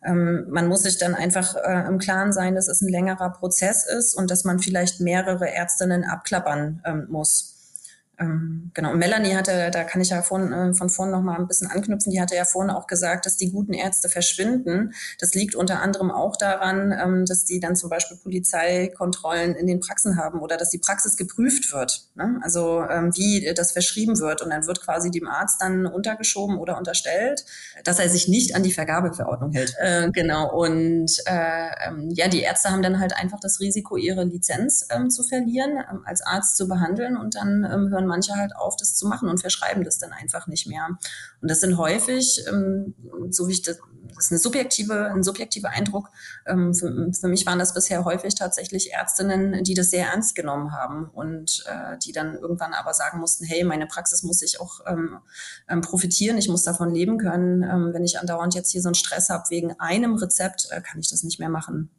Ähm, 0.05 0.47
man 0.49 0.67
muss 0.69 0.83
sich 0.83 0.99
dann 0.99 1.15
einfach 1.15 1.55
äh, 1.57 1.87
im 1.87 1.99
Klaren 1.99 2.33
sein, 2.33 2.55
dass 2.55 2.69
es 2.69 2.81
ein 2.81 2.89
längerer 2.89 3.31
Prozess 3.31 3.87
ist 3.87 4.15
und 4.15 4.31
dass 4.31 4.45
man 4.45 4.59
vielleicht 4.59 5.01
mehrere 5.01 5.49
Ärztinnen 5.51 6.05
abklappern 6.05 7.07
muss. 7.09 7.52
Ähm, 8.19 8.71
genau, 8.75 8.95
Melanie 8.95 9.35
hatte, 9.35 9.71
da 9.73 9.85
kann 9.85 10.01
ich 10.01 10.11
ja 10.11 10.23
von, 10.23 10.53
äh, 10.53 10.75
von 10.75 10.91
vorn 10.91 11.11
noch 11.11 11.23
mal 11.23 11.39
ein 11.39 11.47
bisschen 11.47 11.69
anknüpfen, 11.69 12.13
die 12.13 12.21
hatte 12.21 12.37
ja 12.37 12.45
vorhin 12.45 12.71
auch 12.71 12.87
gesagt, 12.87 13.25
dass 13.25 13.37
die 13.37 13.51
guten 13.51 13.73
Ärzte 13.73 14.09
verschwinden. 14.09 14.93
Das 15.19 15.35
liegt 15.35 15.55
unter 15.55 15.81
anderem 15.81 16.11
auch 16.11 16.37
daran, 16.37 16.93
ähm, 16.93 17.25
dass 17.27 17.45
die 17.45 17.59
dann 17.59 17.75
zum 17.75 17.91
Beispiel 17.91 18.19
Polizeikontrollen 18.19 19.55
in 19.55 19.67
den 19.67 19.81
Praxen 19.81 20.19
haben 20.19 20.41
oder 20.41 20.57
dass 20.57 20.71
die 20.71 20.79
Praxis 20.79 21.17
geprüft 21.17 21.73
wird. 21.73 22.09
Ne? 22.15 22.39
Also 22.43 22.83
ähm, 22.83 23.13
wie 23.17 23.53
das 23.55 23.73
verschrieben 23.73 24.19
wird 24.19 24.43
und 24.43 24.51
dann 24.51 24.67
wird 24.67 24.83
quasi 24.83 25.11
dem 25.11 25.27
Arzt 25.27 25.63
dann 25.63 25.87
untergeschoben 25.87 26.59
oder 26.59 26.77
unterstellt, 26.77 27.45
dass 27.85 27.99
er 27.99 28.09
sich 28.09 28.29
nicht 28.29 28.55
an 28.55 28.63
die 28.63 28.73
Vergabeverordnung 28.73 29.53
hält. 29.53 29.75
Äh, 29.79 30.11
genau, 30.13 30.53
und 30.53 31.11
äh, 31.27 31.89
ähm, 31.89 32.11
ja, 32.11 32.29
die 32.29 32.43
Ärzte 32.43 32.71
haben 32.71 32.83
dann 32.83 33.01
halt 33.01 33.17
einfach 33.17 33.41
das 33.41 33.61
Risiko, 33.61 33.97
ihre 33.97 34.25
Lizenz 34.25 34.87
ähm, 34.91 35.09
zu 35.09 35.23
verlieren, 35.23 35.79
ähm, 35.91 36.03
als 36.05 36.23
Arzt 36.23 36.57
zu 36.57 36.69
behandeln 36.69 37.17
und 37.17 37.35
dann 37.35 37.67
hören 37.91 38.02
hören 38.03 38.07
manche 38.09 38.35
halt 38.35 38.55
auf, 38.57 38.77
das 38.77 38.95
zu 38.95 39.07
machen 39.07 39.29
und 39.29 39.41
verschreiben 39.41 39.85
das 39.85 39.99
dann 39.99 40.13
einfach 40.13 40.47
nicht 40.47 40.67
mehr. 40.67 40.87
Und 41.41 41.51
das 41.51 41.61
sind 41.61 41.79
häufig, 41.79 42.45
ähm, 42.49 42.95
so 43.31 43.49
wie 43.49 43.53
ich 43.53 43.63
das, 43.63 43.79
das 44.15 44.27
ist 44.27 44.33
eine 44.33 44.41
subjektive, 44.41 45.11
ein 45.11 45.23
subjektiver 45.23 45.71
Eindruck. 45.71 46.11
Ähm, 46.47 46.75
für, 46.75 47.11
für, 47.19 47.29
mich 47.29 47.47
waren 47.47 47.59
das 47.59 47.73
bisher 47.73 48.05
häufig 48.05 48.35
tatsächlich 48.35 48.93
Ärztinnen, 48.93 49.65
die 49.65 49.75
das 49.75 49.91
sehr 49.91 50.09
ernst 50.09 50.35
genommen 50.35 50.73
haben 50.73 51.09
und 51.09 51.65
äh, 51.67 51.97
die 51.99 52.13
dann 52.13 52.35
irgendwann 52.35 52.75
aber 52.75 52.93
sagen 52.93 53.21
mussten, 53.21 53.45
hey, 53.45 53.65
meine 53.65 53.87
Praxis 53.87 54.23
muss 54.23 54.41
sich 54.41 54.61
auch 54.61 54.81
ähm, 54.87 55.19
ähm, 55.69 55.81
profitieren, 55.81 56.37
ich 56.37 56.49
muss 56.49 56.65
davon 56.65 56.93
leben 56.93 57.19
können. 57.19 57.63
Ähm, 57.63 57.91
wenn 57.93 58.05
ich 58.05 58.19
andauernd 58.19 58.55
jetzt 58.55 58.71
hier 58.71 58.83
so 58.83 58.89
einen 58.89 58.95
Stress 58.95 59.31
habe 59.31 59.45
wegen 59.49 59.73
einem 59.79 60.15
Rezept, 60.17 60.69
äh, 60.71 60.83
kann 60.83 61.01
ich 61.01 61.09
das 61.09 61.23
nicht 61.23 61.39
mehr 61.39 61.51
machen. 61.51 61.91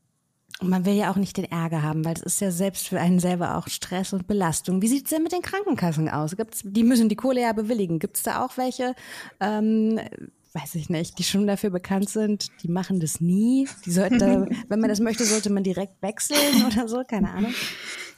Und 0.60 0.70
man 0.70 0.86
will 0.86 0.94
ja 0.94 1.12
auch 1.12 1.16
nicht 1.16 1.36
den 1.38 1.52
Ärger 1.52 1.82
haben, 1.82 2.06
weil 2.06 2.14
es 2.14 2.22
ist 2.22 2.40
ja 2.40 2.52
selbst 2.52 2.88
für 2.88 3.00
einen 3.00 3.20
selber 3.20 3.58
auch 3.58 3.68
Stress 3.68 4.14
und 4.14 4.28
Belastung. 4.28 4.82
Wie 4.82 4.88
sieht 4.88 5.06
es 5.06 5.10
denn 5.10 5.24
mit 5.24 5.32
den 5.32 5.42
Krankenkassen 5.42 6.08
aus? 6.10 6.38
Gibt's, 6.38 6.62
die 6.64 6.84
müssen 6.84 7.10
die 7.10 7.16
Kohle 7.16 7.42
ja 7.42 7.54
bewilligen. 7.54 8.00
Gibt 8.00 8.18
es 8.18 8.24
da 8.24 8.46
auch 8.46 8.58
welche, 8.58 8.96
ähm, 9.40 10.00
weiß 10.54 10.76
ich 10.76 10.90
nicht, 10.90 11.18
die 11.18 11.24
schon 11.24 11.48
dafür 11.48 11.72
bekannt 11.72 12.10
sind, 12.10 12.48
die 12.62 12.70
machen 12.70 13.00
das 13.00 13.20
nie. 13.20 13.68
Die 13.86 13.92
sollten 13.92 14.20
da, 14.20 14.46
wenn 14.70 14.80
man 14.80 14.90
das 14.90 15.00
möchte, 15.00 15.26
sollte 15.26 15.52
man 15.52 15.64
direkt 15.64 16.02
wechseln 16.02 16.66
oder 16.66 16.88
so, 16.88 17.04
keine 17.08 17.32
Ahnung. 17.32 17.54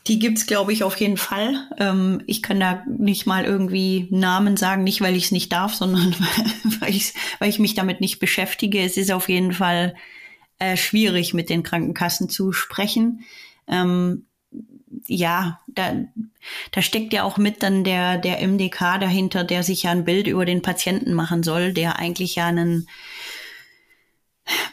Die 0.07 0.19
gibt's, 0.19 0.45
glaube 0.45 0.71
ich, 0.71 0.83
auf 0.83 0.97
jeden 0.97 1.17
Fall. 1.17 1.55
Ähm, 1.79 2.21
ich 2.27 2.43
kann 2.43 2.59
da 2.59 2.83
nicht 2.85 3.25
mal 3.25 3.43
irgendwie 3.43 4.07
Namen 4.11 4.55
sagen, 4.55 4.83
nicht 4.83 5.01
weil 5.01 5.15
ich 5.15 5.25
es 5.25 5.31
nicht 5.31 5.51
darf, 5.51 5.73
sondern 5.73 6.15
weil, 6.79 6.91
ich, 6.91 7.13
weil 7.39 7.49
ich 7.49 7.57
mich 7.57 7.73
damit 7.73 8.01
nicht 8.01 8.19
beschäftige. 8.19 8.81
Es 8.81 8.97
ist 8.97 9.11
auf 9.11 9.29
jeden 9.29 9.53
Fall 9.53 9.95
äh, 10.59 10.77
schwierig, 10.77 11.33
mit 11.33 11.49
den 11.49 11.63
Krankenkassen 11.63 12.29
zu 12.29 12.51
sprechen. 12.51 13.25
Ähm, 13.67 14.25
ja, 15.07 15.59
da, 15.67 15.95
da 16.71 16.81
steckt 16.81 17.13
ja 17.13 17.23
auch 17.23 17.37
mit 17.37 17.63
dann 17.63 17.83
der, 17.83 18.17
der 18.17 18.45
MDK 18.47 18.99
dahinter, 18.99 19.43
der 19.43 19.63
sich 19.63 19.83
ja 19.83 19.91
ein 19.91 20.05
Bild 20.05 20.27
über 20.27 20.45
den 20.45 20.61
Patienten 20.61 21.13
machen 21.13 21.43
soll, 21.43 21.73
der 21.73 21.99
eigentlich 21.99 22.35
ja 22.35 22.47
einen 22.47 22.87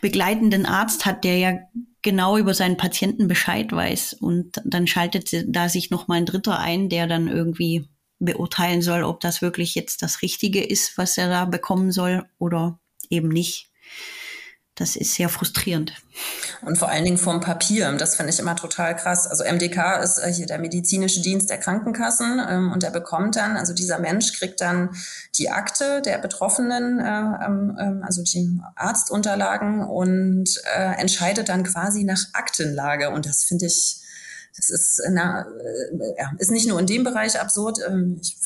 begleitenden 0.01 0.66
Arzt 0.66 1.07
hat, 1.07 1.25
der 1.25 1.38
ja 1.38 1.59
genau 2.03 2.37
über 2.37 2.55
seinen 2.55 2.77
Patienten 2.77 3.29
Bescheid 3.29 3.73
weiß. 3.73 4.14
Und 4.14 4.61
dann 4.64 4.87
schaltet 4.87 5.31
da 5.47 5.68
sich 5.68 5.90
noch 5.90 6.09
mal 6.09 6.16
ein 6.16 6.27
Dritter 6.27 6.59
ein, 6.59 6.88
der 6.88 7.07
dann 7.07 7.29
irgendwie 7.29 7.87
beurteilen 8.18 8.83
soll, 8.83 9.03
ob 9.03 9.21
das 9.21 9.42
wirklich 9.42 9.75
jetzt 9.75 10.03
das 10.03 10.23
Richtige 10.23 10.62
ist, 10.62 10.97
was 10.99 11.18
er 11.18 11.29
da 11.29 11.45
bekommen 11.45 11.90
soll 11.90 12.25
oder 12.38 12.79
eben 13.11 13.29
nicht 13.29 13.68
das 14.75 14.97
ist 14.97 15.15
sehr 15.15 15.29
frustrierend. 15.29 15.93
Und 16.63 16.79
vor 16.79 16.89
allen 16.89 17.05
Dingen 17.05 17.19
vom 17.19 17.41
Papier, 17.41 17.93
das 17.93 18.17
finde 18.17 18.33
ich 18.33 18.39
immer 18.39 18.57
total 18.57 18.97
krass. 18.97 19.27
Also 19.27 19.45
MDK 19.45 20.01
ist 20.03 20.19
äh, 20.19 20.33
hier 20.33 20.47
der 20.47 20.59
medizinische 20.59 21.21
Dienst 21.21 21.51
der 21.51 21.59
Krankenkassen 21.59 22.41
ähm, 22.49 22.73
und 22.73 22.83
der 22.83 22.91
bekommt 22.91 23.37
dann, 23.37 23.59
also 23.59 23.75
dieser 23.75 23.99
Mensch 23.99 24.33
kriegt 24.33 24.63
dann 24.63 24.97
die 25.37 25.51
Akte 25.51 26.01
der 26.01 26.17
Betroffenen, 26.17 27.01
äh, 27.01 27.05
ähm, 27.05 28.03
also 28.03 28.23
die 28.23 28.61
Arztunterlagen 28.75 29.85
und 29.85 30.49
äh, 30.75 30.99
entscheidet 30.99 31.51
dann 31.51 31.65
quasi 31.65 32.05
nach 32.05 32.23
Aktenlage. 32.33 33.11
Und 33.11 33.27
das 33.27 33.45
finde 33.45 33.67
ich, 33.67 34.01
das 34.57 34.71
ist, 34.71 35.03
na, 35.11 35.43
äh, 35.43 36.15
ja, 36.19 36.33
ist 36.39 36.51
nicht 36.51 36.67
nur 36.67 36.81
in 36.81 36.87
dem 36.87 37.05
Bereich 37.05 37.39
absurd. 37.39 37.79
Ähm, 37.87 38.19
ich 38.23 38.39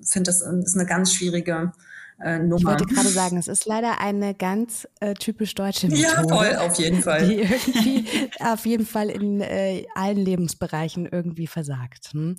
finde, 0.00 0.28
das 0.30 0.42
ist 0.42 0.76
eine 0.76 0.86
ganz 0.86 1.12
schwierige 1.12 1.72
äh, 2.22 2.38
Nummer. 2.38 2.56
Ich 2.56 2.64
wollte 2.64 2.86
gerade 2.86 3.08
sagen, 3.08 3.36
es 3.36 3.48
ist 3.48 3.66
leider 3.66 4.00
eine 4.00 4.34
ganz 4.34 4.86
äh, 5.00 5.14
typisch 5.14 5.54
deutsche 5.54 5.88
Methode. 5.88 6.02
Ja, 6.02 6.22
voll, 6.22 6.56
auf 6.56 6.78
jeden 6.78 7.02
Fall. 7.02 7.26
Die 7.28 7.40
irgendwie 7.40 8.30
auf 8.40 8.66
jeden 8.66 8.86
Fall 8.86 9.10
in 9.10 9.40
äh, 9.40 9.86
allen 9.94 10.18
Lebensbereichen 10.18 11.06
irgendwie 11.06 11.46
versagt. 11.46 12.10
Hm? 12.12 12.36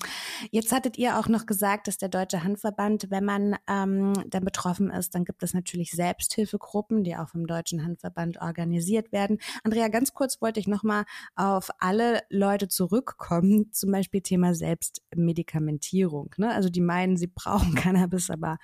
Jetzt 0.51 0.71
hattet 0.71 0.97
ihr 0.97 1.19
auch 1.19 1.27
noch 1.27 1.45
gesagt, 1.45 1.87
dass 1.87 1.97
der 1.97 2.09
Deutsche 2.09 2.43
Handverband, 2.43 3.09
wenn 3.09 3.25
man 3.25 3.55
ähm, 3.67 4.13
dann 4.29 4.45
betroffen 4.45 4.89
ist, 4.89 5.15
dann 5.15 5.25
gibt 5.25 5.43
es 5.43 5.53
natürlich 5.53 5.91
Selbsthilfegruppen, 5.91 7.03
die 7.03 7.15
auch 7.15 7.29
vom 7.29 7.47
Deutschen 7.47 7.83
Handverband 7.83 8.41
organisiert 8.41 9.11
werden. 9.11 9.39
Andrea, 9.63 9.87
ganz 9.87 10.13
kurz 10.13 10.41
wollte 10.41 10.59
ich 10.59 10.67
nochmal 10.67 11.05
auf 11.35 11.69
alle 11.79 12.21
Leute 12.29 12.67
zurückkommen, 12.67 13.71
zum 13.71 13.91
Beispiel 13.91 14.21
Thema 14.21 14.53
Selbstmedikamentierung. 14.53 16.33
Ne? 16.37 16.53
Also 16.53 16.69
die 16.69 16.81
meinen, 16.81 17.17
sie 17.17 17.27
brauchen 17.27 17.75
Cannabis, 17.75 18.29
aber 18.29 18.57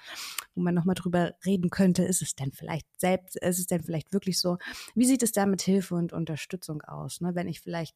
wo 0.55 0.61
man 0.61 0.73
nochmal 0.73 0.95
drüber 0.95 1.08
reden 1.45 1.69
könnte, 1.69 2.03
ist 2.03 2.21
es 2.21 2.35
denn 2.35 2.51
vielleicht 2.51 2.87
selbst, 2.97 3.37
ist 3.37 3.59
es 3.59 3.67
denn 3.67 3.83
vielleicht 3.83 4.13
wirklich 4.13 4.39
so? 4.39 4.57
Wie 4.95 5.05
sieht 5.05 5.23
es 5.23 5.31
da 5.31 5.45
mit 5.45 5.61
Hilfe 5.61 5.95
und 5.95 6.13
Unterstützung 6.13 6.81
aus, 6.81 7.21
ne? 7.21 7.35
wenn 7.35 7.47
ich 7.47 7.61
vielleicht 7.61 7.95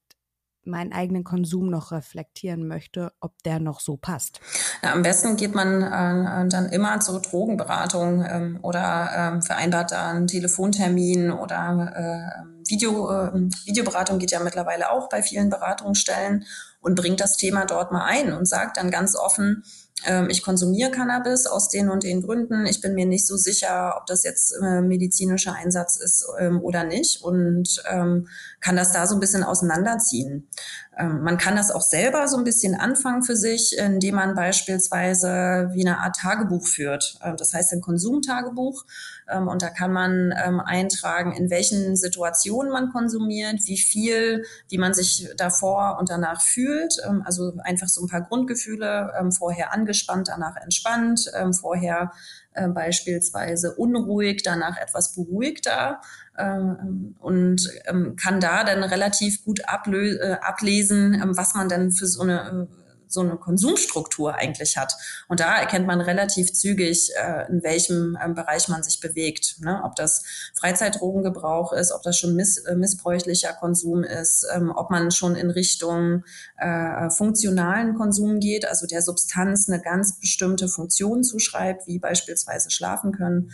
meinen 0.65 0.93
eigenen 0.93 1.23
Konsum 1.23 1.69
noch 1.69 1.91
reflektieren 1.91 2.67
möchte, 2.67 3.11
ob 3.19 3.41
der 3.43 3.59
noch 3.59 3.79
so 3.79 3.97
passt. 3.97 4.39
Ja, 4.81 4.93
am 4.93 5.01
besten 5.01 5.35
geht 5.35 5.55
man 5.55 5.81
äh, 5.81 6.47
dann 6.49 6.69
immer 6.69 6.99
zur 6.99 7.21
Drogenberatung 7.21 8.25
ähm, 8.25 8.59
oder 8.61 9.09
ähm, 9.15 9.41
vereinbart 9.41 9.91
da 9.91 10.11
einen 10.11 10.27
Telefontermin 10.27 11.31
oder 11.31 11.91
äh, 11.95 12.69
Video, 12.69 13.11
äh, 13.11 13.33
Videoberatung 13.65 14.19
geht 14.19 14.31
ja 14.31 14.39
mittlerweile 14.39 14.91
auch 14.91 15.09
bei 15.09 15.21
vielen 15.21 15.49
Beratungsstellen 15.49 16.45
und 16.79 16.95
bringt 16.95 17.19
das 17.19 17.37
Thema 17.37 17.65
dort 17.65 17.91
mal 17.91 18.05
ein 18.05 18.33
und 18.33 18.47
sagt 18.47 18.77
dann 18.77 18.91
ganz 18.91 19.15
offen, 19.15 19.63
ich 20.29 20.43
konsumiere 20.43 20.91
Cannabis 20.91 21.45
aus 21.45 21.69
den 21.69 21.89
und 21.89 22.03
den 22.03 22.21
Gründen. 22.21 22.65
Ich 22.65 22.81
bin 22.81 22.93
mir 22.93 23.05
nicht 23.05 23.25
so 23.25 23.37
sicher, 23.37 23.95
ob 23.97 24.05
das 24.05 24.23
jetzt 24.23 24.53
äh, 24.61 24.81
medizinischer 24.81 25.53
Einsatz 25.53 25.97
ist 25.97 26.25
ähm, 26.39 26.61
oder 26.61 26.83
nicht 26.83 27.21
und 27.21 27.81
ähm, 27.89 28.27
kann 28.59 28.75
das 28.75 28.91
da 28.91 29.07
so 29.07 29.15
ein 29.15 29.19
bisschen 29.19 29.43
auseinanderziehen. 29.43 30.47
Ähm, 30.97 31.21
man 31.23 31.37
kann 31.37 31.55
das 31.55 31.71
auch 31.71 31.81
selber 31.81 32.27
so 32.27 32.37
ein 32.37 32.43
bisschen 32.43 32.75
anfangen 32.75 33.23
für 33.23 33.35
sich, 33.35 33.77
indem 33.77 34.15
man 34.15 34.35
beispielsweise 34.35 35.69
wie 35.73 35.85
eine 35.85 35.99
Art 35.99 36.15
Tagebuch 36.15 36.67
führt. 36.67 37.17
Ähm, 37.23 37.35
das 37.37 37.53
heißt 37.53 37.73
ein 37.73 37.81
Konsumtagebuch. 37.81 38.85
Ähm, 39.27 39.47
und 39.47 39.61
da 39.61 39.69
kann 39.69 39.91
man 39.91 40.31
eintragen, 40.31 41.33
in 41.33 41.49
welchen 41.49 41.95
Situationen 41.95 42.71
man 42.71 42.91
konsumiert, 42.91 43.59
wie 43.65 43.77
viel, 43.77 44.43
wie 44.69 44.77
man 44.77 44.93
sich 44.93 45.29
davor 45.37 45.97
und 45.99 46.09
danach 46.09 46.41
fühlt. 46.41 46.95
Also 47.23 47.53
einfach 47.63 47.87
so 47.87 48.03
ein 48.03 48.09
paar 48.09 48.21
Grundgefühle, 48.21 49.31
vorher 49.37 49.73
angespannt, 49.73 50.27
danach 50.27 50.55
entspannt, 50.57 51.31
vorher 51.59 52.11
äh, 52.53 52.67
beispielsweise 52.67 53.75
unruhig, 53.75 54.43
danach 54.43 54.77
etwas 54.77 55.13
beruhigter 55.15 56.01
ähm, 56.37 57.15
und 57.19 57.69
ähm, 57.85 58.15
kann 58.15 58.39
da 58.39 58.63
dann 58.63 58.83
relativ 58.83 59.43
gut 59.43 59.61
äh, 59.61 60.37
ablesen, 60.41 61.13
ähm, 61.13 61.37
was 61.37 61.53
man 61.53 61.69
denn 61.69 61.91
für 61.91 62.07
so 62.07 62.21
eine 62.21 62.67
äh, 62.69 62.82
so 63.13 63.21
eine 63.21 63.37
Konsumstruktur 63.37 64.35
eigentlich 64.35 64.77
hat. 64.77 64.93
Und 65.27 65.39
da 65.39 65.55
erkennt 65.55 65.87
man 65.87 66.01
relativ 66.01 66.53
zügig, 66.53 67.11
äh, 67.15 67.49
in 67.49 67.63
welchem 67.63 68.17
ähm, 68.23 68.33
Bereich 68.33 68.67
man 68.67 68.83
sich 68.83 68.99
bewegt. 68.99 69.57
Ne? 69.59 69.81
Ob 69.83 69.95
das 69.95 70.23
Freizeitdrogengebrauch 70.55 71.73
ist, 71.73 71.91
ob 71.91 72.01
das 72.03 72.17
schon 72.17 72.35
miss 72.35 72.57
äh, 72.57 72.75
missbräuchlicher 72.75 73.53
Konsum 73.53 74.03
ist, 74.03 74.45
ähm, 74.53 74.71
ob 74.75 74.89
man 74.89 75.11
schon 75.11 75.35
in 75.35 75.51
Richtung 75.51 76.23
äh, 76.57 77.09
funktionalen 77.09 77.95
Konsum 77.95 78.39
geht, 78.39 78.67
also 78.67 78.87
der 78.87 79.01
Substanz 79.01 79.69
eine 79.69 79.81
ganz 79.81 80.19
bestimmte 80.19 80.67
Funktion 80.67 81.23
zuschreibt, 81.23 81.87
wie 81.87 81.99
beispielsweise 81.99 82.69
schlafen 82.71 83.11
können. 83.11 83.51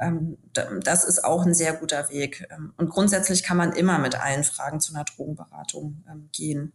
Ähm, 0.00 0.38
das 0.52 1.04
ist 1.04 1.24
auch 1.24 1.44
ein 1.44 1.54
sehr 1.54 1.74
guter 1.74 2.08
Weg. 2.10 2.46
Ähm, 2.50 2.72
und 2.76 2.90
grundsätzlich 2.90 3.42
kann 3.42 3.56
man 3.56 3.72
immer 3.72 3.98
mit 3.98 4.20
allen 4.20 4.44
Fragen 4.44 4.80
zu 4.80 4.94
einer 4.94 5.04
Drogenberatung 5.04 6.04
ähm, 6.10 6.28
gehen. 6.32 6.72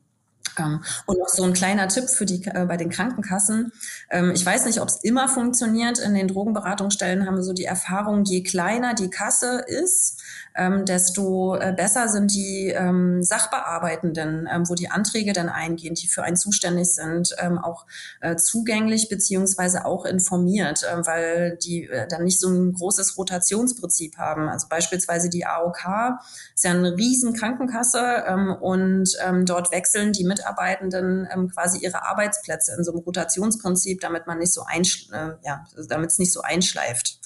Ähm, 0.60 0.84
und 1.06 1.20
noch 1.20 1.30
so 1.30 1.44
ein 1.44 1.54
kleiner 1.54 1.88
Tipp 1.88 2.10
für 2.10 2.26
die 2.26 2.46
äh, 2.46 2.66
bei 2.66 2.78
den 2.78 2.90
Krankenkassen. 2.90 3.72
Ähm, 4.10 4.32
ich 4.36 4.46
weiß 4.46 4.66
nicht, 4.66 4.82
ob 4.82 4.90
es 4.90 4.98
immer 5.04 5.28
funktioniert. 5.28 6.00
In 6.00 6.14
den 6.14 6.28
Drogenberatungsstellen 6.28 7.26
haben 7.26 7.38
wir 7.38 7.44
so 7.44 7.54
die 7.54 7.66
Erfahrung, 7.66 8.24
je 8.26 8.44
kleiner 8.44 8.94
die 8.94 9.10
Kasse 9.10 9.64
ist, 9.68 10.22
ähm, 10.56 10.86
desto 10.86 11.56
äh, 11.56 11.74
besser 11.76 12.08
sind 12.08 12.34
die 12.34 12.70
ähm, 12.70 13.22
Sachbearbeitenden, 13.22 14.48
ähm, 14.52 14.70
wo 14.70 14.76
die 14.76 14.90
Anträge 14.90 15.34
dann 15.34 15.50
eingehen, 15.50 15.96
die 15.96 16.08
für 16.08 16.24
einen 16.24 16.38
zuständig 16.38 16.94
sind, 16.94 17.36
ähm, 17.40 17.58
auch 17.58 17.86
äh, 18.22 18.36
zugänglich 18.38 19.10
beziehungsweise 19.10 19.86
auch 19.86 20.06
informiert, 20.06 20.84
äh, 20.84 21.06
weil 21.06 21.58
die 21.58 21.84
äh, 21.84 22.08
dann 22.08 22.24
nicht 22.24 22.40
so 22.40 22.50
ein 22.50 22.74
großes 22.74 23.18
Rotationsprinzip 23.18 24.18
haben. 24.18 24.48
Also 24.48 24.68
beispielsweise 24.70 25.30
die 25.30 25.46
AOK 25.46 26.20
ist 26.54 26.64
ja 26.64 26.72
eine 26.72 26.96
riesen 26.96 27.34
Krankenkasse 27.34 28.24
ähm, 28.28 28.56
und 28.60 29.10
ähm, 29.26 29.46
dort 29.46 29.72
wechseln 29.72 30.14
die 30.14 30.24
Mitarbeitenden 30.46 31.28
ähm, 31.32 31.50
quasi 31.50 31.80
ihre 31.80 32.04
Arbeitsplätze 32.04 32.74
in 32.78 32.84
so 32.84 32.92
einem 32.92 33.02
Rotationsprinzip, 33.02 34.02
damit 34.02 34.28
man 34.28 34.38
nicht 34.38 34.54
so 34.54 34.64
einsch 34.66 35.10
äh, 35.12 35.32
ja, 35.44 35.66
damit 35.90 36.12
es 36.12 36.20
nicht 36.20 36.32
so 36.32 36.42
einschleift. 36.42 37.20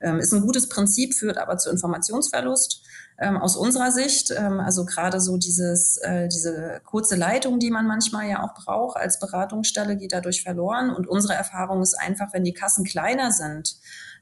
Ähm, 0.00 0.18
ist 0.18 0.32
ein 0.32 0.42
gutes 0.42 0.68
Prinzip, 0.68 1.14
führt 1.14 1.38
aber 1.38 1.56
zu 1.58 1.70
Informationsverlust. 1.70 2.82
Ähm, 3.18 3.38
aus 3.38 3.56
unserer 3.56 3.92
Sicht, 3.92 4.30
ähm, 4.30 4.60
also 4.60 4.84
gerade 4.84 5.20
so 5.20 5.38
dieses, 5.38 5.96
äh, 5.98 6.28
diese 6.28 6.82
kurze 6.84 7.16
Leitung, 7.16 7.58
die 7.58 7.70
man 7.70 7.86
manchmal 7.86 8.28
ja 8.28 8.42
auch 8.42 8.52
braucht 8.52 8.98
als 8.98 9.18
Beratungsstelle, 9.18 9.96
geht 9.96 10.12
dadurch 10.12 10.42
verloren. 10.42 10.90
Und 10.90 11.08
unsere 11.08 11.32
Erfahrung 11.32 11.80
ist 11.80 11.94
einfach, 11.94 12.34
wenn 12.34 12.44
die 12.44 12.52
Kassen 12.52 12.84
kleiner 12.84 13.32
sind, 13.32 13.76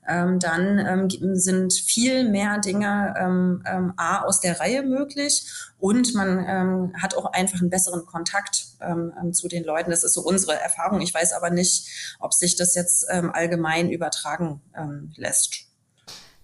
ähm, 0.08 0.38
dann 0.38 0.78
ähm, 0.78 1.36
sind 1.36 1.72
viel 1.72 2.28
mehr 2.28 2.58
Dinge 2.58 3.14
ähm, 3.18 3.62
ähm, 3.66 3.92
A 3.96 4.22
aus 4.22 4.40
der 4.40 4.60
Reihe 4.60 4.82
möglich 4.82 5.46
und 5.78 6.14
man 6.14 6.44
ähm, 6.46 6.92
hat 7.00 7.16
auch 7.16 7.32
einfach 7.32 7.60
einen 7.60 7.70
besseren 7.70 8.06
Kontakt 8.06 8.66
ähm, 8.80 9.12
ähm, 9.20 9.32
zu 9.32 9.48
den 9.48 9.64
Leuten. 9.64 9.90
Das 9.90 10.04
ist 10.04 10.14
so 10.14 10.22
unsere 10.22 10.60
Erfahrung. 10.60 11.00
Ich 11.00 11.12
weiß 11.12 11.32
aber 11.32 11.50
nicht, 11.50 12.16
ob 12.20 12.32
sich 12.32 12.56
das 12.56 12.74
jetzt 12.74 13.06
ähm, 13.10 13.30
allgemein 13.32 13.90
übertragen 13.90 14.60
ähm, 14.76 15.12
lässt. 15.16 15.73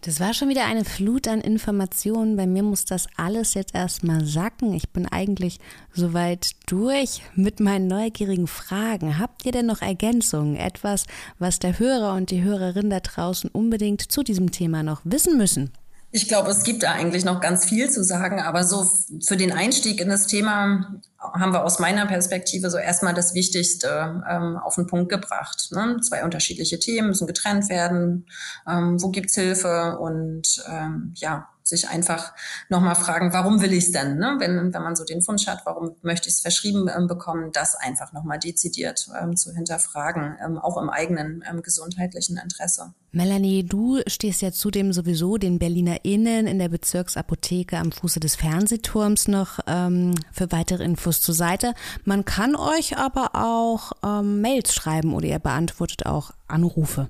Das 0.02 0.18
war 0.18 0.32
schon 0.32 0.48
wieder 0.48 0.64
eine 0.64 0.86
Flut 0.86 1.28
an 1.28 1.42
Informationen. 1.42 2.34
Bei 2.36 2.46
mir 2.46 2.62
muss 2.62 2.86
das 2.86 3.06
alles 3.16 3.52
jetzt 3.52 3.74
erstmal 3.74 4.24
sacken. 4.24 4.72
Ich 4.72 4.88
bin 4.88 5.06
eigentlich 5.06 5.58
soweit 5.92 6.52
durch 6.66 7.20
mit 7.34 7.60
meinen 7.60 7.86
neugierigen 7.86 8.46
Fragen. 8.46 9.18
Habt 9.18 9.44
ihr 9.44 9.52
denn 9.52 9.66
noch 9.66 9.82
Ergänzungen? 9.82 10.56
Etwas, 10.56 11.04
was 11.38 11.58
der 11.58 11.78
Hörer 11.78 12.14
und 12.14 12.30
die 12.30 12.42
Hörerin 12.42 12.88
da 12.88 13.00
draußen 13.00 13.50
unbedingt 13.50 14.00
zu 14.00 14.22
diesem 14.22 14.50
Thema 14.52 14.82
noch 14.82 15.02
wissen 15.04 15.36
müssen? 15.36 15.70
Ich 16.12 16.26
glaube, 16.26 16.50
es 16.50 16.64
gibt 16.64 16.82
da 16.82 16.92
eigentlich 16.92 17.24
noch 17.24 17.40
ganz 17.40 17.64
viel 17.64 17.88
zu 17.88 18.02
sagen, 18.02 18.40
aber 18.40 18.64
so 18.64 18.84
für 19.24 19.36
den 19.36 19.52
Einstieg 19.52 20.00
in 20.00 20.08
das 20.08 20.26
Thema 20.26 21.00
haben 21.18 21.52
wir 21.52 21.64
aus 21.64 21.78
meiner 21.78 22.06
Perspektive 22.06 22.68
so 22.68 22.78
erstmal 22.78 23.14
das 23.14 23.34
Wichtigste 23.34 24.22
ähm, 24.28 24.56
auf 24.56 24.74
den 24.74 24.88
Punkt 24.88 25.08
gebracht. 25.08 25.68
Ne? 25.70 25.98
Zwei 26.02 26.24
unterschiedliche 26.24 26.80
Themen 26.80 27.08
müssen 27.08 27.28
getrennt 27.28 27.68
werden. 27.68 28.26
Ähm, 28.68 29.00
wo 29.00 29.11
gibt's 29.11 29.36
Hilfe? 29.36 29.98
Und 30.00 30.64
ähm, 30.68 31.12
ja, 31.14 31.48
sich 31.70 31.88
einfach 31.88 32.34
nochmal 32.68 32.94
fragen, 32.94 33.32
warum 33.32 33.62
will 33.62 33.72
ich 33.72 33.86
es 33.86 33.92
denn? 33.92 34.18
Ne? 34.18 34.36
Wenn, 34.38 34.74
wenn 34.74 34.82
man 34.82 34.94
so 34.94 35.04
den 35.04 35.26
Wunsch 35.26 35.46
hat, 35.46 35.62
warum 35.64 35.96
möchte 36.02 36.28
ich 36.28 36.34
es 36.34 36.40
verschrieben 36.40 36.88
ähm, 36.94 37.06
bekommen, 37.06 37.50
das 37.52 37.74
einfach 37.74 38.12
nochmal 38.12 38.38
dezidiert 38.38 39.08
ähm, 39.20 39.36
zu 39.36 39.54
hinterfragen, 39.54 40.36
ähm, 40.44 40.58
auch 40.58 40.76
im 40.76 40.90
eigenen 40.90 41.42
ähm, 41.48 41.62
gesundheitlichen 41.62 42.36
Interesse. 42.36 42.94
Melanie, 43.12 43.64
du 43.64 44.00
stehst 44.06 44.40
ja 44.40 44.52
zudem 44.52 44.92
sowieso 44.92 45.36
den 45.36 45.58
BerlinerInnen 45.58 46.46
in 46.46 46.58
der 46.60 46.68
Bezirksapotheke 46.68 47.76
am 47.76 47.90
Fuße 47.90 48.20
des 48.20 48.36
Fernsehturms 48.36 49.26
noch 49.26 49.58
ähm, 49.66 50.14
für 50.32 50.52
weitere 50.52 50.84
Infos 50.84 51.20
zur 51.20 51.34
Seite. 51.34 51.74
Man 52.04 52.24
kann 52.24 52.54
euch 52.54 52.96
aber 52.98 53.30
auch 53.34 53.92
ähm, 54.04 54.40
Mails 54.40 54.74
schreiben 54.74 55.12
oder 55.14 55.26
ihr 55.26 55.38
beantwortet 55.40 56.06
auch 56.06 56.30
Anrufe. 56.46 57.08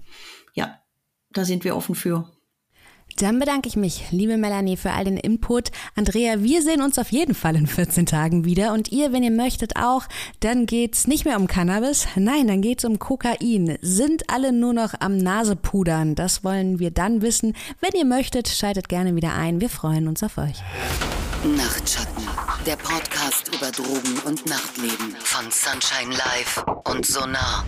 Ja, 0.54 0.80
da 1.32 1.44
sind 1.44 1.64
wir 1.64 1.76
offen 1.76 1.94
für. 1.94 2.30
Dann 3.21 3.39
bedanke 3.39 3.68
ich 3.68 3.77
mich, 3.77 4.05
liebe 4.12 4.39
Melanie, 4.39 4.79
für 4.79 4.93
all 4.93 5.05
den 5.05 5.18
Input. 5.18 5.71
Andrea, 5.95 6.43
wir 6.43 6.62
sehen 6.62 6.81
uns 6.81 6.99
auf 6.99 7.12
jeden 7.12 7.35
Fall 7.35 7.55
in 7.55 7.66
14 7.66 8.07
Tagen 8.07 8.47
wieder. 8.47 8.73
Und 8.73 8.93
ihr, 8.93 9.12
wenn 9.12 9.23
ihr 9.23 9.31
möchtet, 9.31 9.77
auch. 9.77 10.05
Dann 10.41 10.64
geht's 10.64 11.07
nicht 11.07 11.27
mehr 11.27 11.37
um 11.37 11.47
Cannabis. 11.47 12.09
Nein, 12.16 12.47
dann 12.47 12.62
geht's 12.62 12.87
um 12.87 12.99
Kokain. 12.99 13.77
Sind 13.83 14.31
alle 14.31 14.53
nur 14.53 14.73
noch 14.73 14.95
am 15.01 15.18
Nasepudern? 15.18 16.14
Das 16.14 16.45
wollen 16.45 16.79
wir 16.79 16.91
dann 16.91 17.21
wissen. 17.21 17.55
Wenn 17.81 17.93
ihr 17.95 18.07
möchtet, 18.07 18.49
schaltet 18.49 18.89
gerne 18.89 19.14
wieder 19.14 19.35
ein. 19.35 19.61
Wir 19.61 19.68
freuen 19.68 20.09
uns 20.09 20.23
auf 20.23 20.39
euch. 20.39 20.57
Nachtschatten, 21.45 22.25
der 22.64 22.77
Podcast 22.77 23.55
über 23.55 23.71
Drogen 23.71 24.18
und 24.25 24.47
Nachtleben 24.47 25.14
von 25.18 25.45
Sunshine 25.51 26.16
Live 26.16 26.64
und 26.85 27.05
Sonar. 27.05 27.66